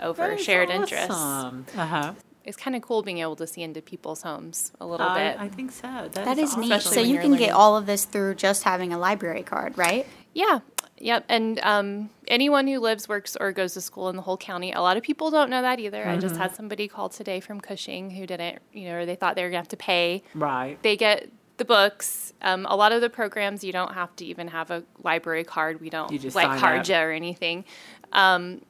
over 0.00 0.36
shared 0.36 0.70
interests. 0.70 1.10
Uh 1.10 1.52
huh. 1.74 2.14
It's 2.44 2.56
kind 2.56 2.74
of 2.74 2.82
cool 2.82 3.02
being 3.02 3.18
able 3.18 3.36
to 3.36 3.46
see 3.46 3.62
into 3.62 3.80
people's 3.80 4.22
homes 4.22 4.72
a 4.80 4.86
little 4.86 5.06
I, 5.06 5.30
bit. 5.30 5.40
I 5.40 5.48
think 5.48 5.70
so. 5.70 6.08
That 6.12 6.38
is 6.38 6.56
neat. 6.56 6.72
Especially 6.72 6.94
So 6.96 7.00
you 7.00 7.14
you're 7.14 7.22
can 7.22 7.36
get 7.36 7.52
all 7.52 7.76
of 7.76 7.86
this 7.86 8.04
through 8.04 8.34
just 8.34 8.64
having 8.64 8.92
a 8.92 8.98
library 8.98 9.44
card, 9.44 9.78
right? 9.78 10.06
Yeah. 10.34 10.60
Yep. 11.02 11.24
And 11.28 11.58
um, 11.64 12.10
anyone 12.28 12.68
who 12.68 12.78
lives, 12.78 13.08
works, 13.08 13.36
or 13.40 13.50
goes 13.50 13.74
to 13.74 13.80
school 13.80 14.08
in 14.08 14.14
the 14.14 14.22
whole 14.22 14.36
county, 14.36 14.70
a 14.70 14.80
lot 14.80 14.96
of 14.96 15.02
people 15.02 15.32
don't 15.32 15.50
know 15.50 15.60
that 15.60 15.80
either. 15.80 16.06
I 16.06 16.16
just 16.16 16.36
had 16.36 16.54
somebody 16.54 16.86
call 16.86 17.08
today 17.08 17.40
from 17.40 17.60
Cushing 17.60 18.10
who 18.10 18.24
didn't, 18.24 18.60
you 18.72 18.84
know, 18.84 18.98
or 18.98 19.06
they 19.06 19.16
thought 19.16 19.34
they 19.34 19.42
were 19.42 19.48
going 19.48 19.58
to 19.58 19.64
have 19.64 19.68
to 19.68 19.76
pay. 19.76 20.22
Right. 20.32 20.80
They 20.82 20.96
get 20.96 21.28
the 21.56 21.64
books. 21.64 22.32
Um, 22.40 22.66
a 22.66 22.76
lot 22.76 22.92
of 22.92 23.00
the 23.00 23.10
programs, 23.10 23.64
you 23.64 23.72
don't 23.72 23.94
have 23.94 24.14
to 24.16 24.24
even 24.24 24.46
have 24.48 24.70
a 24.70 24.84
library 25.02 25.42
card. 25.42 25.80
We 25.80 25.90
don't 25.90 26.10
like. 26.36 26.60
Harja 26.60 27.02
or 27.02 27.10
anything. 27.10 27.64
Um, 28.12 28.62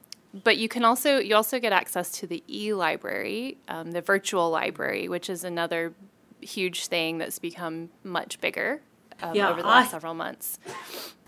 but 0.43 0.57
you 0.57 0.67
can 0.67 0.83
also 0.83 1.19
you 1.19 1.35
also 1.35 1.59
get 1.59 1.71
access 1.71 2.09
to 2.13 2.25
the 2.25 2.43
e-library, 2.47 3.57
um, 3.67 3.91
the 3.91 4.01
virtual 4.01 4.49
library, 4.49 5.07
which 5.07 5.29
is 5.29 5.43
another 5.43 5.93
huge 6.41 6.87
thing 6.87 7.19
that's 7.19 7.37
become 7.37 7.89
much 8.03 8.41
bigger 8.41 8.81
um, 9.21 9.35
Yeah, 9.35 9.51
over 9.51 9.61
the 9.61 9.67
last 9.67 9.89
I- 9.89 9.91
several 9.91 10.15
months. 10.15 10.57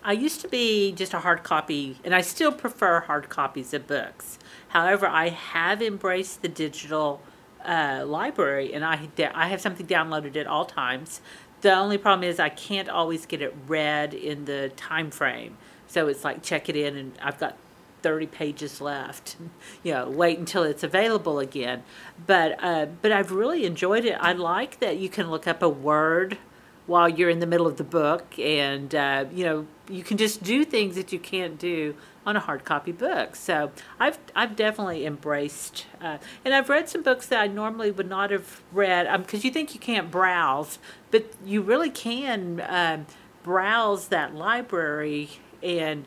I 0.05 0.11
used 0.11 0.39
to 0.41 0.47
be 0.47 0.91
just 0.91 1.15
a 1.15 1.19
hard 1.19 1.41
copy, 1.41 1.97
and 2.03 2.13
I 2.13 2.21
still 2.21 2.51
prefer 2.51 2.99
hard 3.01 3.27
copies 3.27 3.73
of 3.73 3.87
books. 3.87 4.37
However, 4.67 5.07
I 5.07 5.29
have 5.29 5.81
embraced 5.81 6.43
the 6.43 6.47
digital 6.47 7.21
uh, 7.65 8.03
library, 8.05 8.71
and 8.71 8.85
I 8.85 9.09
I 9.33 9.47
have 9.47 9.61
something 9.61 9.87
downloaded 9.87 10.35
at 10.35 10.45
all 10.45 10.65
times. 10.65 11.21
The 11.61 11.73
only 11.73 11.97
problem 11.97 12.29
is 12.29 12.39
I 12.39 12.49
can't 12.49 12.87
always 12.87 13.25
get 13.25 13.41
it 13.41 13.55
read 13.67 14.13
in 14.13 14.45
the 14.45 14.71
time 14.75 15.09
frame. 15.09 15.57
So 15.87 16.07
it's 16.07 16.23
like 16.23 16.43
check 16.43 16.69
it 16.69 16.75
in, 16.75 16.95
and 16.95 17.13
I've 17.19 17.39
got 17.39 17.57
30 18.03 18.27
pages 18.27 18.79
left. 18.79 19.37
You 19.83 19.93
know, 19.93 20.09
wait 20.09 20.39
until 20.39 20.63
it's 20.63 20.83
available 20.83 21.39
again. 21.39 21.83
But 22.27 22.63
uh, 22.63 22.87
but 23.01 23.11
I've 23.11 23.31
really 23.31 23.65
enjoyed 23.65 24.05
it. 24.05 24.17
I 24.19 24.33
like 24.33 24.79
that 24.79 24.97
you 24.97 25.09
can 25.09 25.31
look 25.31 25.47
up 25.47 25.63
a 25.63 25.69
word 25.69 26.37
while 26.87 27.09
you're 27.09 27.29
in 27.29 27.39
the 27.39 27.47
middle 27.47 27.67
of 27.67 27.77
the 27.77 27.83
book, 27.83 28.37
and 28.37 28.93
uh, 28.93 29.25
you 29.33 29.43
know 29.43 29.67
you 29.89 30.03
can 30.03 30.17
just 30.17 30.43
do 30.43 30.63
things 30.65 30.95
that 30.95 31.11
you 31.11 31.19
can't 31.19 31.57
do 31.59 31.95
on 32.25 32.35
a 32.35 32.39
hard 32.39 32.65
copy 32.65 32.91
book. 32.91 33.35
So 33.35 33.71
I've 33.99 34.17
I've 34.35 34.55
definitely 34.55 35.05
embraced, 35.05 35.85
uh, 36.01 36.17
and 36.43 36.53
I've 36.53 36.69
read 36.69 36.89
some 36.89 37.03
books 37.03 37.27
that 37.27 37.39
I 37.39 37.47
normally 37.47 37.91
would 37.91 38.09
not 38.09 38.31
have 38.31 38.61
read 38.71 39.11
because 39.21 39.43
you 39.43 39.51
think 39.51 39.73
you 39.73 39.79
can't 39.79 40.11
browse, 40.11 40.79
but 41.11 41.31
you 41.45 41.61
really 41.61 41.89
can 41.89 42.63
um, 42.67 43.05
browse 43.43 44.07
that 44.09 44.35
library 44.35 45.29
and 45.61 46.05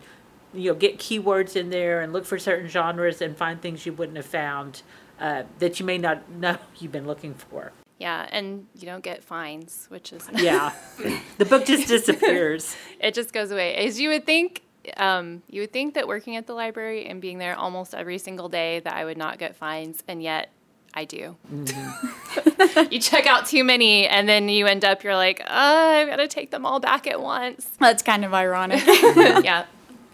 you 0.53 0.71
know 0.71 0.75
get 0.75 0.99
keywords 0.99 1.57
in 1.57 1.71
there 1.71 2.01
and 2.01 2.13
look 2.13 2.25
for 2.25 2.39
certain 2.39 2.69
genres 2.69 3.21
and 3.21 3.37
find 3.37 3.61
things 3.61 3.87
you 3.87 3.93
wouldn't 3.93 4.17
have 4.17 4.27
found 4.27 4.83
uh, 5.21 5.45
that 5.59 5.79
you 5.81 5.87
may 5.87 5.99
not 5.99 6.29
know 6.31 6.59
you've 6.79 6.93
been 6.93 7.07
looking 7.07 7.35
for. 7.35 7.73
Yeah, 7.99 8.29
and 8.31 8.67
you 8.77 8.87
don't 8.87 9.03
get 9.03 9.25
fines, 9.25 9.87
which 9.89 10.13
is 10.13 10.29
Yeah, 10.33 10.73
the 11.39 11.45
book 11.45 11.67
just 11.67 11.89
disappears. 11.89 12.77
it 13.01 13.13
just 13.15 13.33
goes 13.33 13.51
away. 13.51 13.75
As 13.75 13.99
you 14.01 14.09
would 14.11 14.25
think, 14.25 14.63
um, 14.97 15.43
you 15.51 15.63
would 15.63 15.73
think 15.73 15.95
that 15.95 16.07
working 16.07 16.37
at 16.37 16.47
the 16.47 16.55
library 16.55 17.07
and 17.07 17.21
being 17.21 17.39
there 17.39 17.57
almost 17.57 17.95
every 17.95 18.19
single 18.19 18.49
day 18.49 18.81
that 18.81 18.95
I 18.95 19.05
would 19.05 19.19
not 19.19 19.39
get 19.39 19.57
fines, 19.57 20.03
and 20.07 20.23
yet 20.23 20.51
I 20.95 21.05
do. 21.07 21.37
Mm-hmm. 21.53 22.81
you 22.93 23.01
check 23.01 23.27
out 23.27 23.47
too 23.47 23.65
many, 23.65 24.07
and 24.07 24.29
then 24.29 24.49
you 24.49 24.67
end 24.67 24.85
up, 24.85 25.03
you're 25.03 25.17
like, 25.17 25.43
oh, 25.49 25.89
I've 25.91 26.09
got 26.09 26.17
to 26.17 26.29
take 26.29 26.51
them 26.53 26.65
all 26.65 26.79
back 26.81 27.07
at 27.07 27.21
once. 27.21 27.69
That's 27.81 28.03
kind 28.03 28.25
of 28.25 28.33
ironic. 28.33 28.85
yeah. 28.87 29.67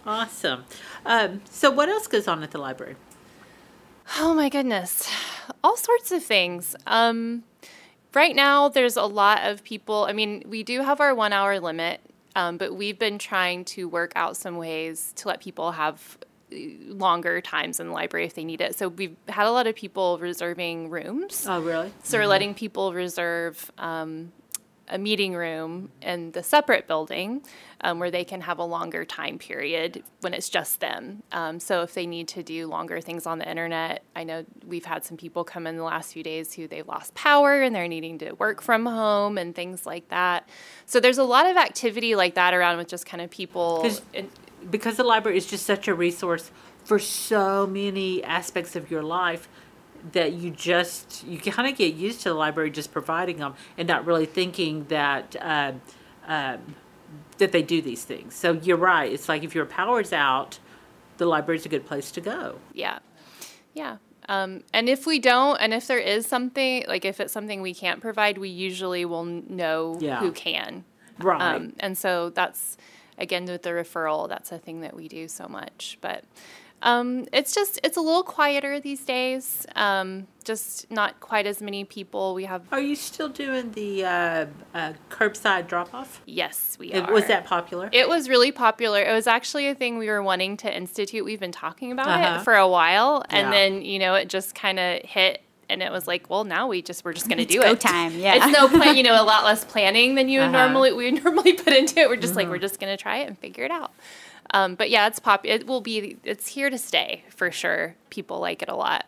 Awesome. 0.07 0.65
Um, 1.05 1.41
so, 1.49 1.69
what 1.71 1.87
else 1.87 2.07
goes 2.07 2.27
on 2.27 2.41
at 2.43 2.51
the 2.51 2.57
library? 2.57 2.95
Oh 4.19 4.33
my 4.33 4.49
goodness, 4.49 5.09
all 5.63 5.77
sorts 5.77 6.11
of 6.11 6.23
things. 6.23 6.75
Um, 6.85 7.43
right 8.15 8.35
now, 8.35 8.69
there's 8.69 8.97
a 8.97 9.05
lot 9.05 9.43
of 9.43 9.63
people. 9.63 10.05
I 10.09 10.13
mean, 10.13 10.43
we 10.47 10.63
do 10.63 10.81
have 10.81 10.99
our 10.99 11.13
one 11.13 11.33
hour 11.33 11.59
limit, 11.59 12.01
um, 12.35 12.57
but 12.57 12.75
we've 12.75 12.97
been 12.97 13.19
trying 13.19 13.65
to 13.65 13.87
work 13.87 14.13
out 14.15 14.37
some 14.37 14.57
ways 14.57 15.13
to 15.17 15.27
let 15.27 15.41
people 15.41 15.73
have 15.73 16.17
uh, 16.51 16.55
longer 16.87 17.41
times 17.41 17.79
in 17.79 17.87
the 17.87 17.93
library 17.93 18.25
if 18.25 18.33
they 18.33 18.43
need 18.43 18.61
it. 18.61 18.77
So 18.77 18.87
we've 18.87 19.15
had 19.27 19.47
a 19.47 19.51
lot 19.51 19.67
of 19.67 19.75
people 19.75 20.17
reserving 20.19 20.89
rooms. 20.89 21.45
Oh, 21.47 21.61
really? 21.61 21.91
So 22.03 22.17
we're 22.17 22.27
letting 22.27 22.53
people 22.53 22.93
reserve 22.93 23.71
um, 23.77 24.31
a 24.87 24.97
meeting 24.97 25.33
room 25.33 25.89
in 26.01 26.31
the 26.31 26.43
separate 26.43 26.87
building 26.87 27.41
um, 27.81 27.99
where 27.99 28.11
they 28.11 28.23
can 28.23 28.41
have 28.41 28.59
a 28.59 28.63
longer 28.63 29.03
time 29.03 29.37
period 29.37 30.03
when 30.21 30.33
it's 30.33 30.49
just 30.49 30.79
them. 30.79 31.23
Um, 31.31 31.59
so 31.59 31.81
if 31.81 31.93
they 31.93 32.05
need 32.05 32.27
to 32.29 32.43
do 32.43 32.67
longer 32.67 33.01
things 33.01 33.25
on 33.25 33.39
the 33.39 33.49
internet, 33.49 34.03
I 34.15 34.23
know 34.23 34.45
we've 34.65 34.85
had 34.85 35.03
some 35.03 35.17
people 35.17 35.43
come 35.43 35.65
in 35.67 35.77
the 35.77 35.83
last 35.83 36.13
few 36.13 36.23
days 36.23 36.53
who 36.53 36.67
they've 36.67 36.87
lost 36.87 37.13
power 37.15 37.61
and 37.61 37.75
they're 37.75 37.87
needing 37.87 38.19
to 38.19 38.33
work 38.33 38.61
from 38.61 38.85
home 38.85 39.37
and 39.37 39.55
things 39.55 39.85
like 39.85 40.09
that. 40.09 40.47
So 40.85 40.99
there's 40.99 41.17
a 41.17 41.23
lot 41.23 41.45
of 41.47 41.57
activity 41.57 42.15
like 42.15 42.35
that 42.35 42.53
around 42.53 42.77
with 42.77 42.87
just 42.87 43.05
kind 43.05 43.21
of 43.21 43.29
people. 43.29 43.83
Because 44.69 44.97
the 44.97 45.03
library 45.03 45.37
is 45.37 45.45
just 45.45 45.65
such 45.65 45.87
a 45.87 45.93
resource 45.93 46.51
for 46.83 46.99
so 46.99 47.65
many 47.65 48.23
aspects 48.23 48.75
of 48.75 48.91
your 48.91 49.03
life 49.03 49.47
that 50.11 50.33
you 50.33 50.51
just 50.51 51.25
you 51.25 51.39
kind 51.39 51.69
of 51.69 51.77
get 51.77 51.95
used 51.95 52.21
to 52.21 52.29
the 52.29 52.35
library 52.35 52.69
just 52.69 52.91
providing 52.91 53.37
them 53.37 53.55
and 53.77 53.87
not 53.87 54.05
really 54.05 54.25
thinking 54.25 54.85
that 54.85 55.35
uh, 55.41 55.73
um, 56.27 56.75
that 57.37 57.51
they 57.51 57.61
do 57.61 57.81
these 57.81 58.03
things. 58.03 58.35
So 58.35 58.53
you're 58.53 58.77
right. 58.77 59.11
It's 59.11 59.29
like 59.29 59.43
if 59.43 59.55
your 59.55 59.65
power's 59.65 60.13
out, 60.13 60.59
the 61.17 61.25
library's 61.25 61.65
a 61.65 61.69
good 61.69 61.85
place 61.85 62.11
to 62.11 62.21
go. 62.21 62.59
Yeah, 62.73 62.99
yeah. 63.73 63.97
Um, 64.27 64.63
and 64.73 64.89
if 64.89 65.05
we 65.05 65.19
don't, 65.19 65.57
and 65.57 65.73
if 65.73 65.87
there 65.87 65.99
is 65.99 66.25
something 66.25 66.85
like 66.87 67.05
if 67.05 67.19
it's 67.19 67.33
something 67.33 67.61
we 67.61 67.73
can't 67.73 68.01
provide, 68.01 68.37
we 68.37 68.49
usually 68.49 69.05
will 69.05 69.25
know 69.25 69.97
yeah. 69.99 70.19
who 70.19 70.31
can. 70.31 70.83
Right. 71.19 71.55
Um, 71.55 71.73
and 71.79 71.97
so 71.97 72.29
that's 72.29 72.77
again 73.17 73.45
with 73.45 73.63
the 73.63 73.69
referral. 73.69 74.27
That's 74.27 74.51
a 74.51 74.57
thing 74.57 74.81
that 74.81 74.95
we 74.95 75.07
do 75.07 75.27
so 75.27 75.47
much, 75.47 75.97
but. 76.01 76.23
Um, 76.81 77.25
it's 77.33 77.53
just 77.53 77.79
it's 77.83 77.97
a 77.97 78.01
little 78.01 78.23
quieter 78.23 78.79
these 78.79 79.03
days. 79.03 79.65
Um, 79.75 80.27
just 80.43 80.89
not 80.91 81.19
quite 81.19 81.47
as 81.47 81.61
many 81.61 81.83
people. 81.83 82.35
We 82.35 82.45
have. 82.45 82.61
Are 82.71 82.79
you 82.79 82.95
still 82.95 83.29
doing 83.29 83.71
the 83.71 84.05
uh, 84.05 84.45
uh, 84.73 84.93
curbside 85.09 85.67
drop 85.67 85.93
off? 85.93 86.21
Yes, 86.25 86.77
we 86.79 86.91
it, 86.91 87.09
are. 87.09 87.11
Was 87.13 87.25
that 87.27 87.45
popular? 87.45 87.89
It 87.91 88.07
was 88.07 88.29
really 88.29 88.51
popular. 88.51 89.01
It 89.01 89.13
was 89.13 89.25
actually 89.25 89.67
a 89.67 89.75
thing 89.75 89.97
we 89.97 90.07
were 90.07 90.21
wanting 90.21 90.57
to 90.57 90.75
institute. 90.75 91.25
We've 91.25 91.39
been 91.39 91.51
talking 91.51 91.91
about 91.91 92.07
uh-huh. 92.07 92.39
it 92.39 92.43
for 92.43 92.53
a 92.53 92.67
while, 92.67 93.23
and 93.29 93.47
yeah. 93.47 93.51
then 93.51 93.81
you 93.83 93.97
know 93.97 94.13
it 94.13 94.29
just 94.29 94.53
kind 94.53 94.79
of 94.79 95.01
hit 95.01 95.41
and 95.69 95.81
it 95.81 95.91
was 95.91 96.07
like, 96.07 96.29
well, 96.29 96.43
now 96.43 96.67
we 96.67 96.81
just 96.81 97.03
we're 97.03 97.13
just 97.13 97.27
going 97.27 97.39
to 97.39 97.45
do 97.45 97.61
go 97.61 97.71
it. 97.71 97.79
time, 97.79 98.17
yeah. 98.17 98.35
It's 98.35 98.57
no 98.57 98.67
plan, 98.67 98.95
you 98.95 99.03
know, 99.03 99.19
a 99.19 99.23
lot 99.23 99.43
less 99.43 99.65
planning 99.65 100.15
than 100.15 100.29
you 100.29 100.41
uh-huh. 100.41 100.51
normally 100.51 100.93
we 100.93 101.11
normally 101.23 101.53
put 101.53 101.73
into 101.73 101.99
it. 101.99 102.09
We're 102.09 102.17
just 102.17 102.31
mm-hmm. 102.31 102.41
like 102.41 102.49
we're 102.49 102.59
just 102.59 102.79
going 102.79 102.95
to 102.95 103.01
try 103.01 103.17
it 103.19 103.27
and 103.27 103.37
figure 103.37 103.63
it 103.63 103.71
out. 103.71 103.91
Um, 104.51 104.75
but 104.75 104.89
yeah, 104.89 105.07
it's 105.07 105.19
pop. 105.19 105.45
It 105.45 105.67
will 105.67 105.81
be. 105.81 106.17
It's 106.23 106.47
here 106.47 106.69
to 106.69 106.77
stay 106.77 107.23
for 107.29 107.51
sure. 107.51 107.95
People 108.09 108.39
like 108.39 108.61
it 108.61 108.69
a 108.69 108.75
lot. 108.75 109.05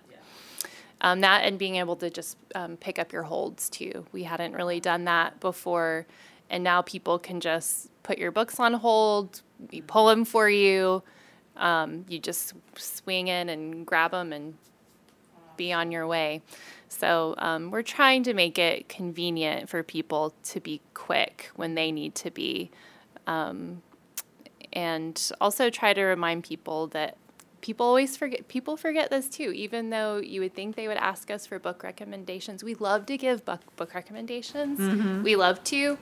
Um, 0.99 1.21
that 1.21 1.43
and 1.43 1.59
being 1.59 1.75
able 1.75 1.95
to 1.97 2.09
just 2.09 2.37
um, 2.55 2.75
pick 2.77 2.97
up 2.97 3.13
your 3.13 3.23
holds 3.23 3.69
too. 3.69 4.05
We 4.11 4.23
hadn't 4.23 4.53
really 4.53 4.79
done 4.79 5.05
that 5.05 5.39
before, 5.39 6.07
and 6.49 6.63
now 6.63 6.81
people 6.81 7.19
can 7.19 7.39
just 7.39 7.89
put 8.01 8.17
your 8.17 8.31
books 8.31 8.59
on 8.59 8.73
hold. 8.73 9.41
We 9.71 9.81
pull 9.81 10.07
them 10.07 10.25
for 10.25 10.49
you. 10.49 11.03
Um, 11.55 12.05
you 12.07 12.19
just 12.19 12.53
swing 12.75 13.27
in 13.27 13.49
and 13.49 13.85
grab 13.85 14.11
them 14.11 14.33
and 14.33 14.55
be 15.55 15.73
on 15.73 15.91
your 15.91 16.07
way. 16.07 16.41
So 16.87 17.35
um, 17.37 17.71
we're 17.71 17.81
trying 17.81 18.23
to 18.23 18.33
make 18.33 18.57
it 18.57 18.87
convenient 18.87 19.69
for 19.69 19.83
people 19.83 20.33
to 20.45 20.59
be 20.59 20.81
quick 20.93 21.51
when 21.55 21.75
they 21.75 21.91
need 21.91 22.15
to 22.15 22.31
be. 22.31 22.71
Um, 23.25 23.81
and 24.77 25.31
also 25.41 25.71
try 25.71 25.91
to 25.91 26.03
remind 26.03 26.43
people 26.43 26.85
that 26.87 27.17
people 27.61 27.83
always 27.83 28.15
forget 28.15 28.47
people 28.47 28.77
forget 28.77 29.09
this 29.09 29.27
too 29.27 29.51
even 29.51 29.89
though 29.89 30.17
you 30.17 30.39
would 30.39 30.53
think 30.53 30.75
they 30.75 30.87
would 30.87 30.97
ask 30.97 31.31
us 31.31 31.47
for 31.47 31.57
book 31.57 31.83
recommendations. 31.83 32.63
We 32.63 32.75
love 32.75 33.07
to 33.07 33.17
give 33.17 33.43
book, 33.43 33.61
book 33.75 33.95
recommendations. 33.95 34.79
Mm-hmm. 34.79 35.23
we 35.23 35.35
love 35.35 35.63
to 35.65 35.97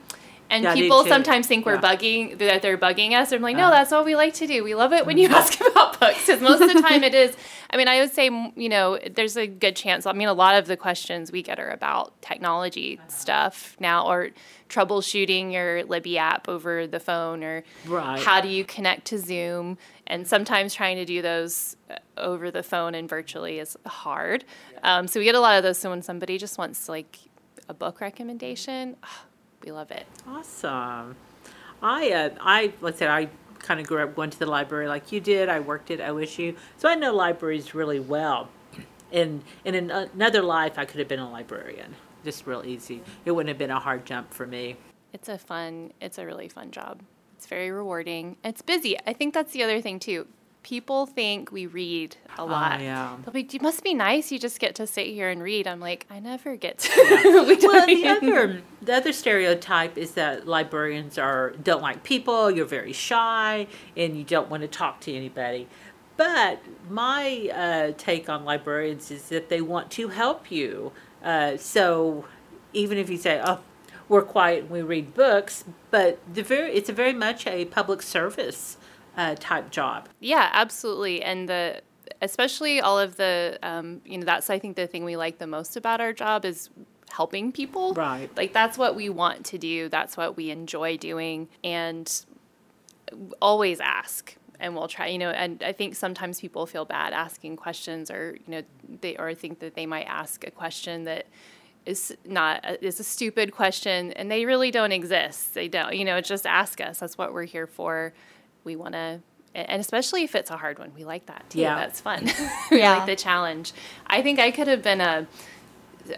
and 0.49 0.63
yeah, 0.63 0.73
people 0.73 1.03
sometimes 1.05 1.47
think 1.47 1.65
we're 1.65 1.75
yeah. 1.75 1.81
bugging 1.81 2.37
that 2.37 2.61
they're 2.61 2.77
bugging 2.77 3.13
us. 3.13 3.31
I'm 3.31 3.41
like, 3.41 3.57
no, 3.57 3.69
that's 3.69 3.91
what 3.91 4.05
we 4.05 4.15
like 4.15 4.33
to 4.35 4.47
do. 4.47 4.63
We 4.63 4.75
love 4.75 4.93
it 4.93 5.05
when 5.05 5.17
you 5.17 5.27
mm-hmm. 5.27 5.35
ask 5.35 5.59
about 5.71 5.99
books 5.99 6.25
because 6.25 6.41
most 6.41 6.61
of 6.61 6.71
the 6.71 6.81
time 6.81 7.03
it 7.03 7.13
is. 7.13 7.35
I 7.69 7.77
mean, 7.77 7.87
I 7.87 7.99
would 7.99 8.13
say 8.13 8.25
you 8.55 8.69
know, 8.69 8.97
there's 8.97 9.37
a 9.37 9.47
good 9.47 9.75
chance. 9.75 10.05
I 10.05 10.13
mean, 10.13 10.27
a 10.27 10.33
lot 10.33 10.55
of 10.55 10.67
the 10.67 10.77
questions 10.77 11.31
we 11.31 11.41
get 11.41 11.59
are 11.59 11.69
about 11.69 12.19
technology 12.21 12.99
stuff 13.07 13.75
now, 13.79 14.07
or 14.07 14.29
troubleshooting 14.69 15.51
your 15.51 15.83
Libby 15.83 16.17
app 16.17 16.47
over 16.47 16.87
the 16.87 16.99
phone, 16.99 17.43
or 17.43 17.63
right. 17.87 18.19
how 18.19 18.39
do 18.39 18.47
you 18.47 18.63
connect 18.63 19.05
to 19.05 19.17
Zoom. 19.17 19.77
And 20.07 20.27
sometimes 20.27 20.75
trying 20.75 20.97
to 20.97 21.05
do 21.05 21.23
those 21.23 21.75
uh, 21.89 21.95
over 22.17 22.51
the 22.51 22.61
phone 22.61 22.93
and 22.93 23.09
virtually 23.09 23.57
is 23.57 23.75
hard. 23.87 24.45
Um, 24.83 25.07
so 25.07 25.19
we 25.19 25.25
get 25.25 25.35
a 25.35 25.39
lot 25.39 25.57
of 25.57 25.63
those. 25.63 25.79
So 25.79 25.89
when 25.89 26.03
somebody 26.03 26.37
just 26.37 26.59
wants 26.59 26.87
like 26.87 27.17
a 27.67 27.73
book 27.73 28.01
recommendation. 28.01 28.95
We 29.65 29.71
love 29.71 29.89
it. 29.89 30.05
Awesome. 30.27 31.15
I, 31.81 32.11
uh, 32.11 32.29
I, 32.39 32.73
let's 32.81 32.99
say 32.99 33.07
I 33.07 33.29
kind 33.57 33.79
of 33.79 33.87
grew 33.87 34.03
up 34.03 34.15
going 34.15 34.29
to 34.29 34.37
the 34.37 34.45
library 34.45 34.87
like 34.87 35.11
you 35.11 35.19
did. 35.19 35.49
I 35.49 35.59
worked 35.59 35.89
at 35.89 35.99
OSU, 35.99 36.55
so 36.77 36.87
I 36.87 36.93
know 36.93 37.13
libraries 37.13 37.73
really 37.73 37.99
well. 37.99 38.49
And 39.11 39.41
in 39.63 39.73
an, 39.73 39.89
another 39.89 40.43
life, 40.43 40.77
I 40.77 40.85
could 40.85 40.99
have 40.99 41.07
been 41.07 41.19
a 41.19 41.29
librarian. 41.29 41.95
Just 42.23 42.45
real 42.45 42.63
easy. 42.63 43.01
It 43.25 43.31
wouldn't 43.31 43.49
have 43.49 43.57
been 43.57 43.71
a 43.71 43.79
hard 43.79 44.05
jump 44.05 44.33
for 44.33 44.45
me. 44.45 44.77
It's 45.13 45.29
a 45.29 45.37
fun. 45.37 45.93
It's 45.99 46.19
a 46.19 46.25
really 46.25 46.47
fun 46.47 46.69
job. 46.69 47.01
It's 47.35 47.47
very 47.47 47.71
rewarding. 47.71 48.37
It's 48.43 48.61
busy. 48.61 48.97
I 49.07 49.13
think 49.13 49.33
that's 49.33 49.51
the 49.51 49.63
other 49.63 49.81
thing 49.81 49.99
too 49.99 50.27
people 50.65 51.05
think 51.05 51.51
we 51.51 51.67
read 51.67 52.17
a 52.39 52.41
oh, 52.41 52.45
lot. 52.45 52.79
Oh, 52.79 52.83
yeah. 52.83 53.15
They'll 53.23 53.33
be, 53.33 53.47
you 53.51 53.59
must 53.61 53.83
be 53.83 53.93
nice. 53.93 54.31
You 54.31 54.39
just 54.39 54.59
get 54.59 54.73
to 54.75 54.87
sit 54.87 55.05
here 55.05 55.29
and 55.29 55.43
read. 55.43 55.67
I'm 55.67 55.79
like, 55.79 56.07
I 56.09 56.19
never 56.19 56.55
get 56.55 56.79
to. 56.79 56.89
Yeah. 57.07 57.21
well, 57.67 57.85
the 57.85 58.07
other 58.07 58.61
the 58.81 58.95
other 58.95 59.13
stereotype 59.13 59.95
is 59.95 60.13
that 60.13 60.47
librarians 60.47 61.19
are 61.19 61.51
don't 61.51 61.83
like 61.83 62.03
people. 62.03 62.49
You're 62.49 62.65
very 62.65 62.93
shy 62.93 63.67
and 63.95 64.17
you 64.17 64.23
don't 64.23 64.49
want 64.49 64.61
to 64.61 64.67
talk 64.67 65.01
to 65.01 65.13
anybody. 65.13 65.67
But 66.17 66.63
my 66.89 67.51
uh, 67.53 67.93
take 67.95 68.27
on 68.27 68.43
librarians 68.43 69.11
is 69.11 69.29
that 69.29 69.49
they 69.49 69.61
want 69.61 69.91
to 69.91 70.07
help 70.07 70.49
you. 70.49 70.93
Uh, 71.23 71.57
so 71.57 72.25
even 72.73 72.97
if 72.97 73.07
you 73.07 73.17
say, 73.17 73.39
"Oh, 73.45 73.59
we're 74.09 74.23
quiet 74.23 74.63
and 74.63 74.71
we 74.71 74.81
read 74.81 75.13
books," 75.13 75.63
but 75.91 76.17
the 76.33 76.41
very 76.41 76.71
it's 76.73 76.89
a 76.89 76.93
very 76.93 77.13
much 77.13 77.45
a 77.45 77.65
public 77.65 78.01
service 78.01 78.77
uh, 79.17 79.35
type 79.39 79.71
job. 79.71 80.09
Yeah, 80.19 80.49
absolutely. 80.53 81.23
And 81.23 81.49
the 81.49 81.81
especially 82.21 82.81
all 82.81 82.99
of 82.99 83.17
the 83.17 83.57
um, 83.63 84.01
you 84.05 84.17
know 84.17 84.25
that's 84.25 84.49
I 84.49 84.59
think 84.59 84.75
the 84.75 84.87
thing 84.87 85.03
we 85.03 85.17
like 85.17 85.37
the 85.37 85.47
most 85.47 85.75
about 85.75 86.01
our 86.01 86.13
job 86.13 86.45
is 86.45 86.69
helping 87.09 87.51
people. 87.51 87.93
Right. 87.93 88.29
Like 88.35 88.53
that's 88.53 88.77
what 88.77 88.95
we 88.95 89.09
want 89.09 89.45
to 89.47 89.57
do. 89.57 89.89
That's 89.89 90.17
what 90.17 90.35
we 90.35 90.49
enjoy 90.49 90.97
doing, 90.97 91.49
and 91.63 92.25
always 93.41 93.79
ask 93.79 94.35
and 94.59 94.75
we'll 94.75 94.87
try 94.87 95.07
you 95.07 95.17
know 95.17 95.29
and 95.29 95.61
i 95.63 95.71
think 95.71 95.95
sometimes 95.95 96.39
people 96.39 96.65
feel 96.65 96.85
bad 96.85 97.13
asking 97.13 97.55
questions 97.55 98.09
or 98.09 98.37
you 98.45 98.51
know 98.51 98.61
they 99.01 99.15
or 99.17 99.33
think 99.33 99.59
that 99.59 99.75
they 99.75 99.85
might 99.85 100.05
ask 100.05 100.45
a 100.45 100.51
question 100.51 101.03
that 101.03 101.25
is 101.85 102.15
not 102.25 102.63
a, 102.65 102.83
is 102.83 102.99
a 102.99 103.03
stupid 103.03 103.51
question 103.51 104.11
and 104.13 104.31
they 104.31 104.45
really 104.45 104.71
don't 104.71 104.91
exist 104.91 105.53
they 105.53 105.67
don't 105.67 105.95
you 105.95 106.05
know 106.05 106.19
just 106.21 106.45
ask 106.45 106.81
us 106.81 106.99
that's 106.99 107.17
what 107.17 107.33
we're 107.33 107.43
here 107.43 107.67
for 107.67 108.13
we 108.65 108.75
want 108.75 108.93
to 108.93 109.21
and 109.53 109.79
especially 109.79 110.23
if 110.23 110.35
it's 110.35 110.51
a 110.51 110.57
hard 110.57 110.77
one 110.77 110.91
we 110.93 111.05
like 111.05 111.25
that 111.27 111.49
too 111.49 111.59
yeah 111.59 111.75
that's 111.75 112.01
fun 112.01 112.25
we 112.71 112.79
yeah. 112.79 112.97
like 112.97 113.05
the 113.05 113.15
challenge 113.15 113.71
i 114.07 114.21
think 114.21 114.39
i 114.39 114.51
could 114.51 114.67
have 114.67 114.81
been 114.81 114.99
a 115.01 115.27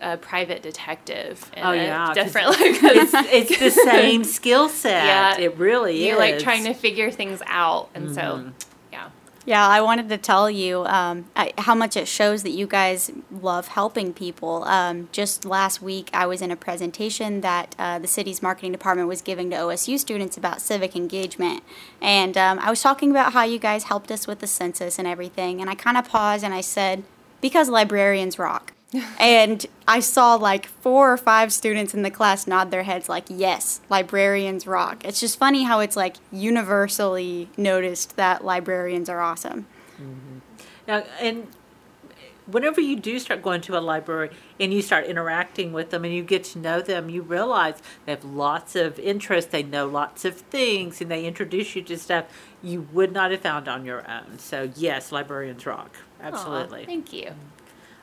a 0.02 0.18
private 0.18 0.62
detective. 0.62 1.50
oh 1.58 1.72
yeah, 1.72 2.14
different. 2.14 2.50
Like, 2.50 2.60
it's, 2.62 3.14
it's 3.52 3.60
the 3.60 3.70
same 3.70 4.24
skill 4.24 4.70
set. 4.70 5.06
Yeah, 5.06 5.46
it 5.46 5.58
really 5.58 6.00
is. 6.00 6.06
You're 6.08 6.24
is. 6.24 6.32
like 6.34 6.40
trying 6.40 6.66
to 6.66 6.74
figure 6.74 7.12
things 7.12 7.42
out, 7.46 7.90
and 7.94 8.10
mm-hmm. 8.10 8.16
so 8.16 8.52
yeah. 9.48 9.66
I 9.66 9.82
wanted 9.82 10.10
to 10.10 10.18
tell 10.18 10.52
you 10.52 10.86
um, 10.86 11.26
I, 11.36 11.54
how 11.58 11.74
much 11.74 11.96
it 11.96 12.08
shows 12.08 12.44
that 12.44 12.52
you 12.52 12.68
guys 12.68 13.10
love 13.32 13.70
helping 13.70 14.14
people. 14.14 14.66
Um, 14.66 15.08
just 15.12 15.46
last 15.46 15.82
week, 15.82 16.10
I 16.14 16.26
was 16.28 16.42
in 16.42 16.52
a 16.52 16.56
presentation 16.56 17.42
that 17.42 17.74
uh, 17.80 17.98
the 17.98 18.08
city's 18.08 18.42
marketing 18.42 18.74
department 18.74 19.08
was 19.08 19.22
giving 19.22 19.50
to 19.52 19.56
OSU 19.56 19.98
students 19.98 20.36
about 20.38 20.62
civic 20.62 20.96
engagement. 20.96 21.64
And 22.02 22.38
um, 22.38 22.60
I 22.60 22.70
was 22.70 22.82
talking 22.82 23.10
about 23.10 23.32
how 23.32 23.44
you 23.44 23.58
guys 23.58 23.86
helped 23.86 24.12
us 24.12 24.28
with 24.28 24.40
the 24.40 24.48
census 24.48 25.00
and 25.00 25.08
everything. 25.08 25.62
And 25.62 25.70
I 25.70 25.76
kind 25.76 25.98
of 25.98 26.08
paused 26.08 26.44
and 26.44 26.54
I 26.54 26.62
said, 26.62 27.04
because 27.40 27.70
librarians 27.70 28.38
rock. 28.38 28.74
And 29.20 29.66
I 29.88 30.00
saw 30.00 30.36
like 30.36 30.66
four 30.66 31.12
or 31.12 31.18
five 31.18 31.52
students 31.52 31.94
in 31.94 32.04
the 32.04 32.12
class 32.12 32.48
nod 32.48 32.72
their 32.72 32.84
heads, 32.84 33.10
like, 33.10 33.26
yes, 33.30 33.82
librarians 33.90 34.66
rock. 34.66 35.04
It's 35.06 35.20
just 35.20 35.38
funny 35.38 35.64
how 35.64 35.80
it's 35.80 35.96
like 35.96 36.16
universally 36.32 37.50
noticed 37.58 38.16
that 38.16 38.46
librarians 38.46 39.10
are 39.10 39.22
awesome. 39.22 39.68
Mm-hmm. 39.96 40.38
Now, 40.88 41.04
and 41.20 41.48
whenever 42.46 42.80
you 42.80 42.96
do 42.96 43.20
start 43.20 43.42
going 43.42 43.60
to 43.62 43.78
a 43.78 43.80
library 43.80 44.30
and 44.60 44.74
you 44.74 44.82
start 44.82 45.06
interacting 45.06 45.74
with 45.74 45.90
them 45.90 46.06
and 46.06 46.14
you 46.14 46.24
get 46.24 46.46
to 46.46 46.60
know 46.60 46.82
them, 46.82 47.10
you 47.10 47.22
realize 47.22 47.82
they 48.06 48.14
have 48.14 48.24
lots 48.24 48.76
of 48.76 48.98
interests, 49.00 49.52
they 49.52 49.64
know 49.64 49.86
lots 49.86 50.24
of 50.24 50.36
things, 50.36 51.02
and 51.02 51.12
they 51.12 51.26
introduce 51.26 51.76
you 51.76 51.82
to 51.82 51.98
stuff 51.98 52.26
you 52.64 52.88
would 52.94 53.12
not 53.12 53.32
have 53.32 53.42
found 53.42 53.68
on 53.68 53.86
your 53.86 54.10
own. 54.10 54.40
So, 54.40 54.72
yes, 54.76 55.12
librarians 55.12 55.66
rock. 55.66 55.98
Absolutely. 56.22 56.84
Aw, 56.84 56.86
thank 56.86 57.12
you. 57.12 57.34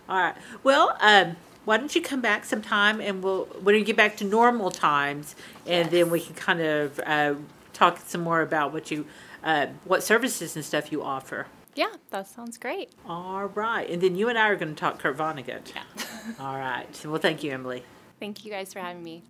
All 0.08 0.18
right. 0.18 0.34
Well, 0.62 0.96
um, 1.00 1.36
why 1.64 1.78
don't 1.78 1.94
you 1.94 2.02
come 2.02 2.20
back 2.20 2.44
sometime 2.44 3.00
and 3.00 3.22
we'll 3.22 3.44
when 3.62 3.74
we 3.74 3.82
get 3.82 3.96
back 3.96 4.16
to 4.18 4.24
normal 4.24 4.70
times, 4.70 5.34
and 5.66 5.90
then 5.90 6.10
we 6.10 6.20
can 6.20 6.34
kind 6.34 6.60
of 6.60 7.00
uh, 7.06 7.34
talk 7.72 8.00
some 8.06 8.20
more 8.20 8.42
about 8.42 8.72
what 8.72 8.90
you, 8.90 9.06
uh, 9.42 9.68
what 9.84 10.02
services 10.02 10.56
and 10.56 10.64
stuff 10.64 10.92
you 10.92 11.02
offer. 11.02 11.46
Yeah, 11.74 11.92
that 12.10 12.28
sounds 12.28 12.56
great. 12.56 12.92
All 13.06 13.46
right, 13.46 13.88
and 13.88 14.00
then 14.00 14.14
you 14.14 14.28
and 14.28 14.38
I 14.38 14.48
are 14.48 14.56
going 14.56 14.74
to 14.74 14.78
talk 14.78 14.98
Kurt 15.00 15.16
Vonnegut. 15.16 15.74
Yeah. 15.74 15.82
All 16.38 16.56
right. 16.56 17.04
Well, 17.04 17.18
thank 17.18 17.42
you, 17.42 17.50
Emily. 17.50 17.82
Thank 18.20 18.44
you 18.44 18.50
guys 18.50 18.72
for 18.72 18.78
having 18.80 19.02
me. 19.02 19.24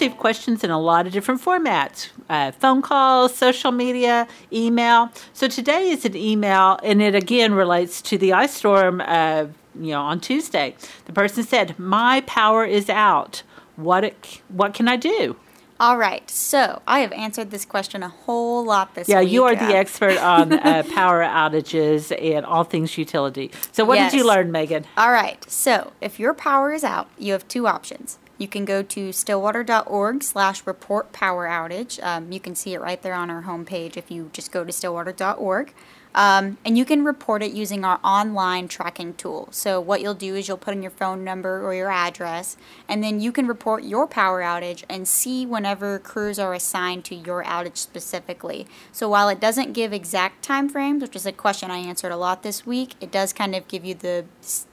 Receive 0.00 0.16
questions 0.16 0.62
in 0.62 0.70
a 0.70 0.78
lot 0.78 1.08
of 1.08 1.12
different 1.12 1.42
formats 1.42 2.10
uh, 2.28 2.52
phone 2.52 2.82
calls, 2.82 3.34
social 3.34 3.72
media, 3.72 4.28
email. 4.52 5.10
So 5.32 5.48
today 5.48 5.90
is 5.90 6.04
an 6.04 6.14
email, 6.14 6.78
and 6.84 7.02
it 7.02 7.16
again 7.16 7.52
relates 7.52 8.00
to 8.02 8.16
the 8.16 8.32
ice 8.32 8.54
storm, 8.54 9.00
uh, 9.04 9.46
you 9.74 9.90
know, 9.90 10.02
on 10.02 10.20
Tuesday. 10.20 10.76
The 11.06 11.12
person 11.12 11.42
said, 11.42 11.76
My 11.80 12.20
power 12.26 12.64
is 12.64 12.88
out. 12.88 13.42
What, 13.74 14.04
it, 14.04 14.40
what 14.48 14.72
can 14.72 14.86
I 14.86 14.94
do? 14.94 15.34
All 15.80 15.96
right, 15.96 16.28
so 16.30 16.80
I 16.86 17.00
have 17.00 17.10
answered 17.10 17.50
this 17.50 17.64
question 17.64 18.04
a 18.04 18.08
whole 18.08 18.64
lot 18.64 18.94
this 18.94 19.08
yeah, 19.08 19.18
week. 19.18 19.28
Yeah, 19.28 19.32
you 19.32 19.44
are 19.44 19.56
the 19.56 19.76
expert 19.76 20.16
on 20.18 20.52
uh, 20.52 20.84
power 20.94 21.22
outages 21.22 22.14
and 22.20 22.46
all 22.46 22.62
things 22.62 22.96
utility. 22.96 23.50
So, 23.72 23.84
what 23.84 23.96
yes. 23.96 24.12
did 24.12 24.18
you 24.18 24.26
learn, 24.26 24.52
Megan? 24.52 24.84
All 24.96 25.10
right, 25.10 25.42
so 25.50 25.92
if 26.00 26.20
your 26.20 26.34
power 26.34 26.72
is 26.72 26.84
out, 26.84 27.08
you 27.18 27.32
have 27.32 27.48
two 27.48 27.66
options. 27.66 28.18
You 28.38 28.48
can 28.48 28.64
go 28.64 28.82
to 28.82 29.12
stillwater.org 29.12 30.22
slash 30.22 30.66
report 30.66 31.12
power 31.12 31.48
outage. 31.48 32.02
Um, 32.02 32.30
you 32.32 32.40
can 32.40 32.54
see 32.54 32.72
it 32.72 32.80
right 32.80 33.02
there 33.02 33.14
on 33.14 33.30
our 33.30 33.42
homepage 33.42 33.96
if 33.96 34.10
you 34.10 34.30
just 34.32 34.52
go 34.52 34.64
to 34.64 34.72
stillwater.org. 34.72 35.74
Um, 36.14 36.56
and 36.64 36.78
you 36.78 36.84
can 36.84 37.04
report 37.04 37.42
it 37.42 37.52
using 37.52 37.84
our 37.84 38.00
online 38.02 38.66
tracking 38.66 39.14
tool. 39.14 39.48
So, 39.50 39.80
what 39.80 40.00
you'll 40.00 40.14
do 40.14 40.34
is 40.34 40.48
you'll 40.48 40.56
put 40.56 40.74
in 40.74 40.82
your 40.82 40.90
phone 40.90 41.22
number 41.22 41.62
or 41.64 41.74
your 41.74 41.90
address, 41.90 42.56
and 42.88 43.04
then 43.04 43.20
you 43.20 43.30
can 43.30 43.46
report 43.46 43.84
your 43.84 44.06
power 44.06 44.40
outage 44.40 44.84
and 44.88 45.06
see 45.06 45.44
whenever 45.44 45.98
crews 45.98 46.38
are 46.38 46.54
assigned 46.54 47.04
to 47.06 47.14
your 47.14 47.44
outage 47.44 47.76
specifically. 47.76 48.66
So, 48.90 49.08
while 49.08 49.28
it 49.28 49.38
doesn't 49.38 49.74
give 49.74 49.92
exact 49.92 50.42
time 50.42 50.68
frames, 50.68 51.02
which 51.02 51.14
is 51.14 51.26
a 51.26 51.32
question 51.32 51.70
I 51.70 51.78
answered 51.78 52.12
a 52.12 52.16
lot 52.16 52.42
this 52.42 52.66
week, 52.66 52.94
it 53.00 53.12
does 53.12 53.32
kind 53.32 53.54
of 53.54 53.68
give 53.68 53.84
you 53.84 53.94
the 53.94 54.24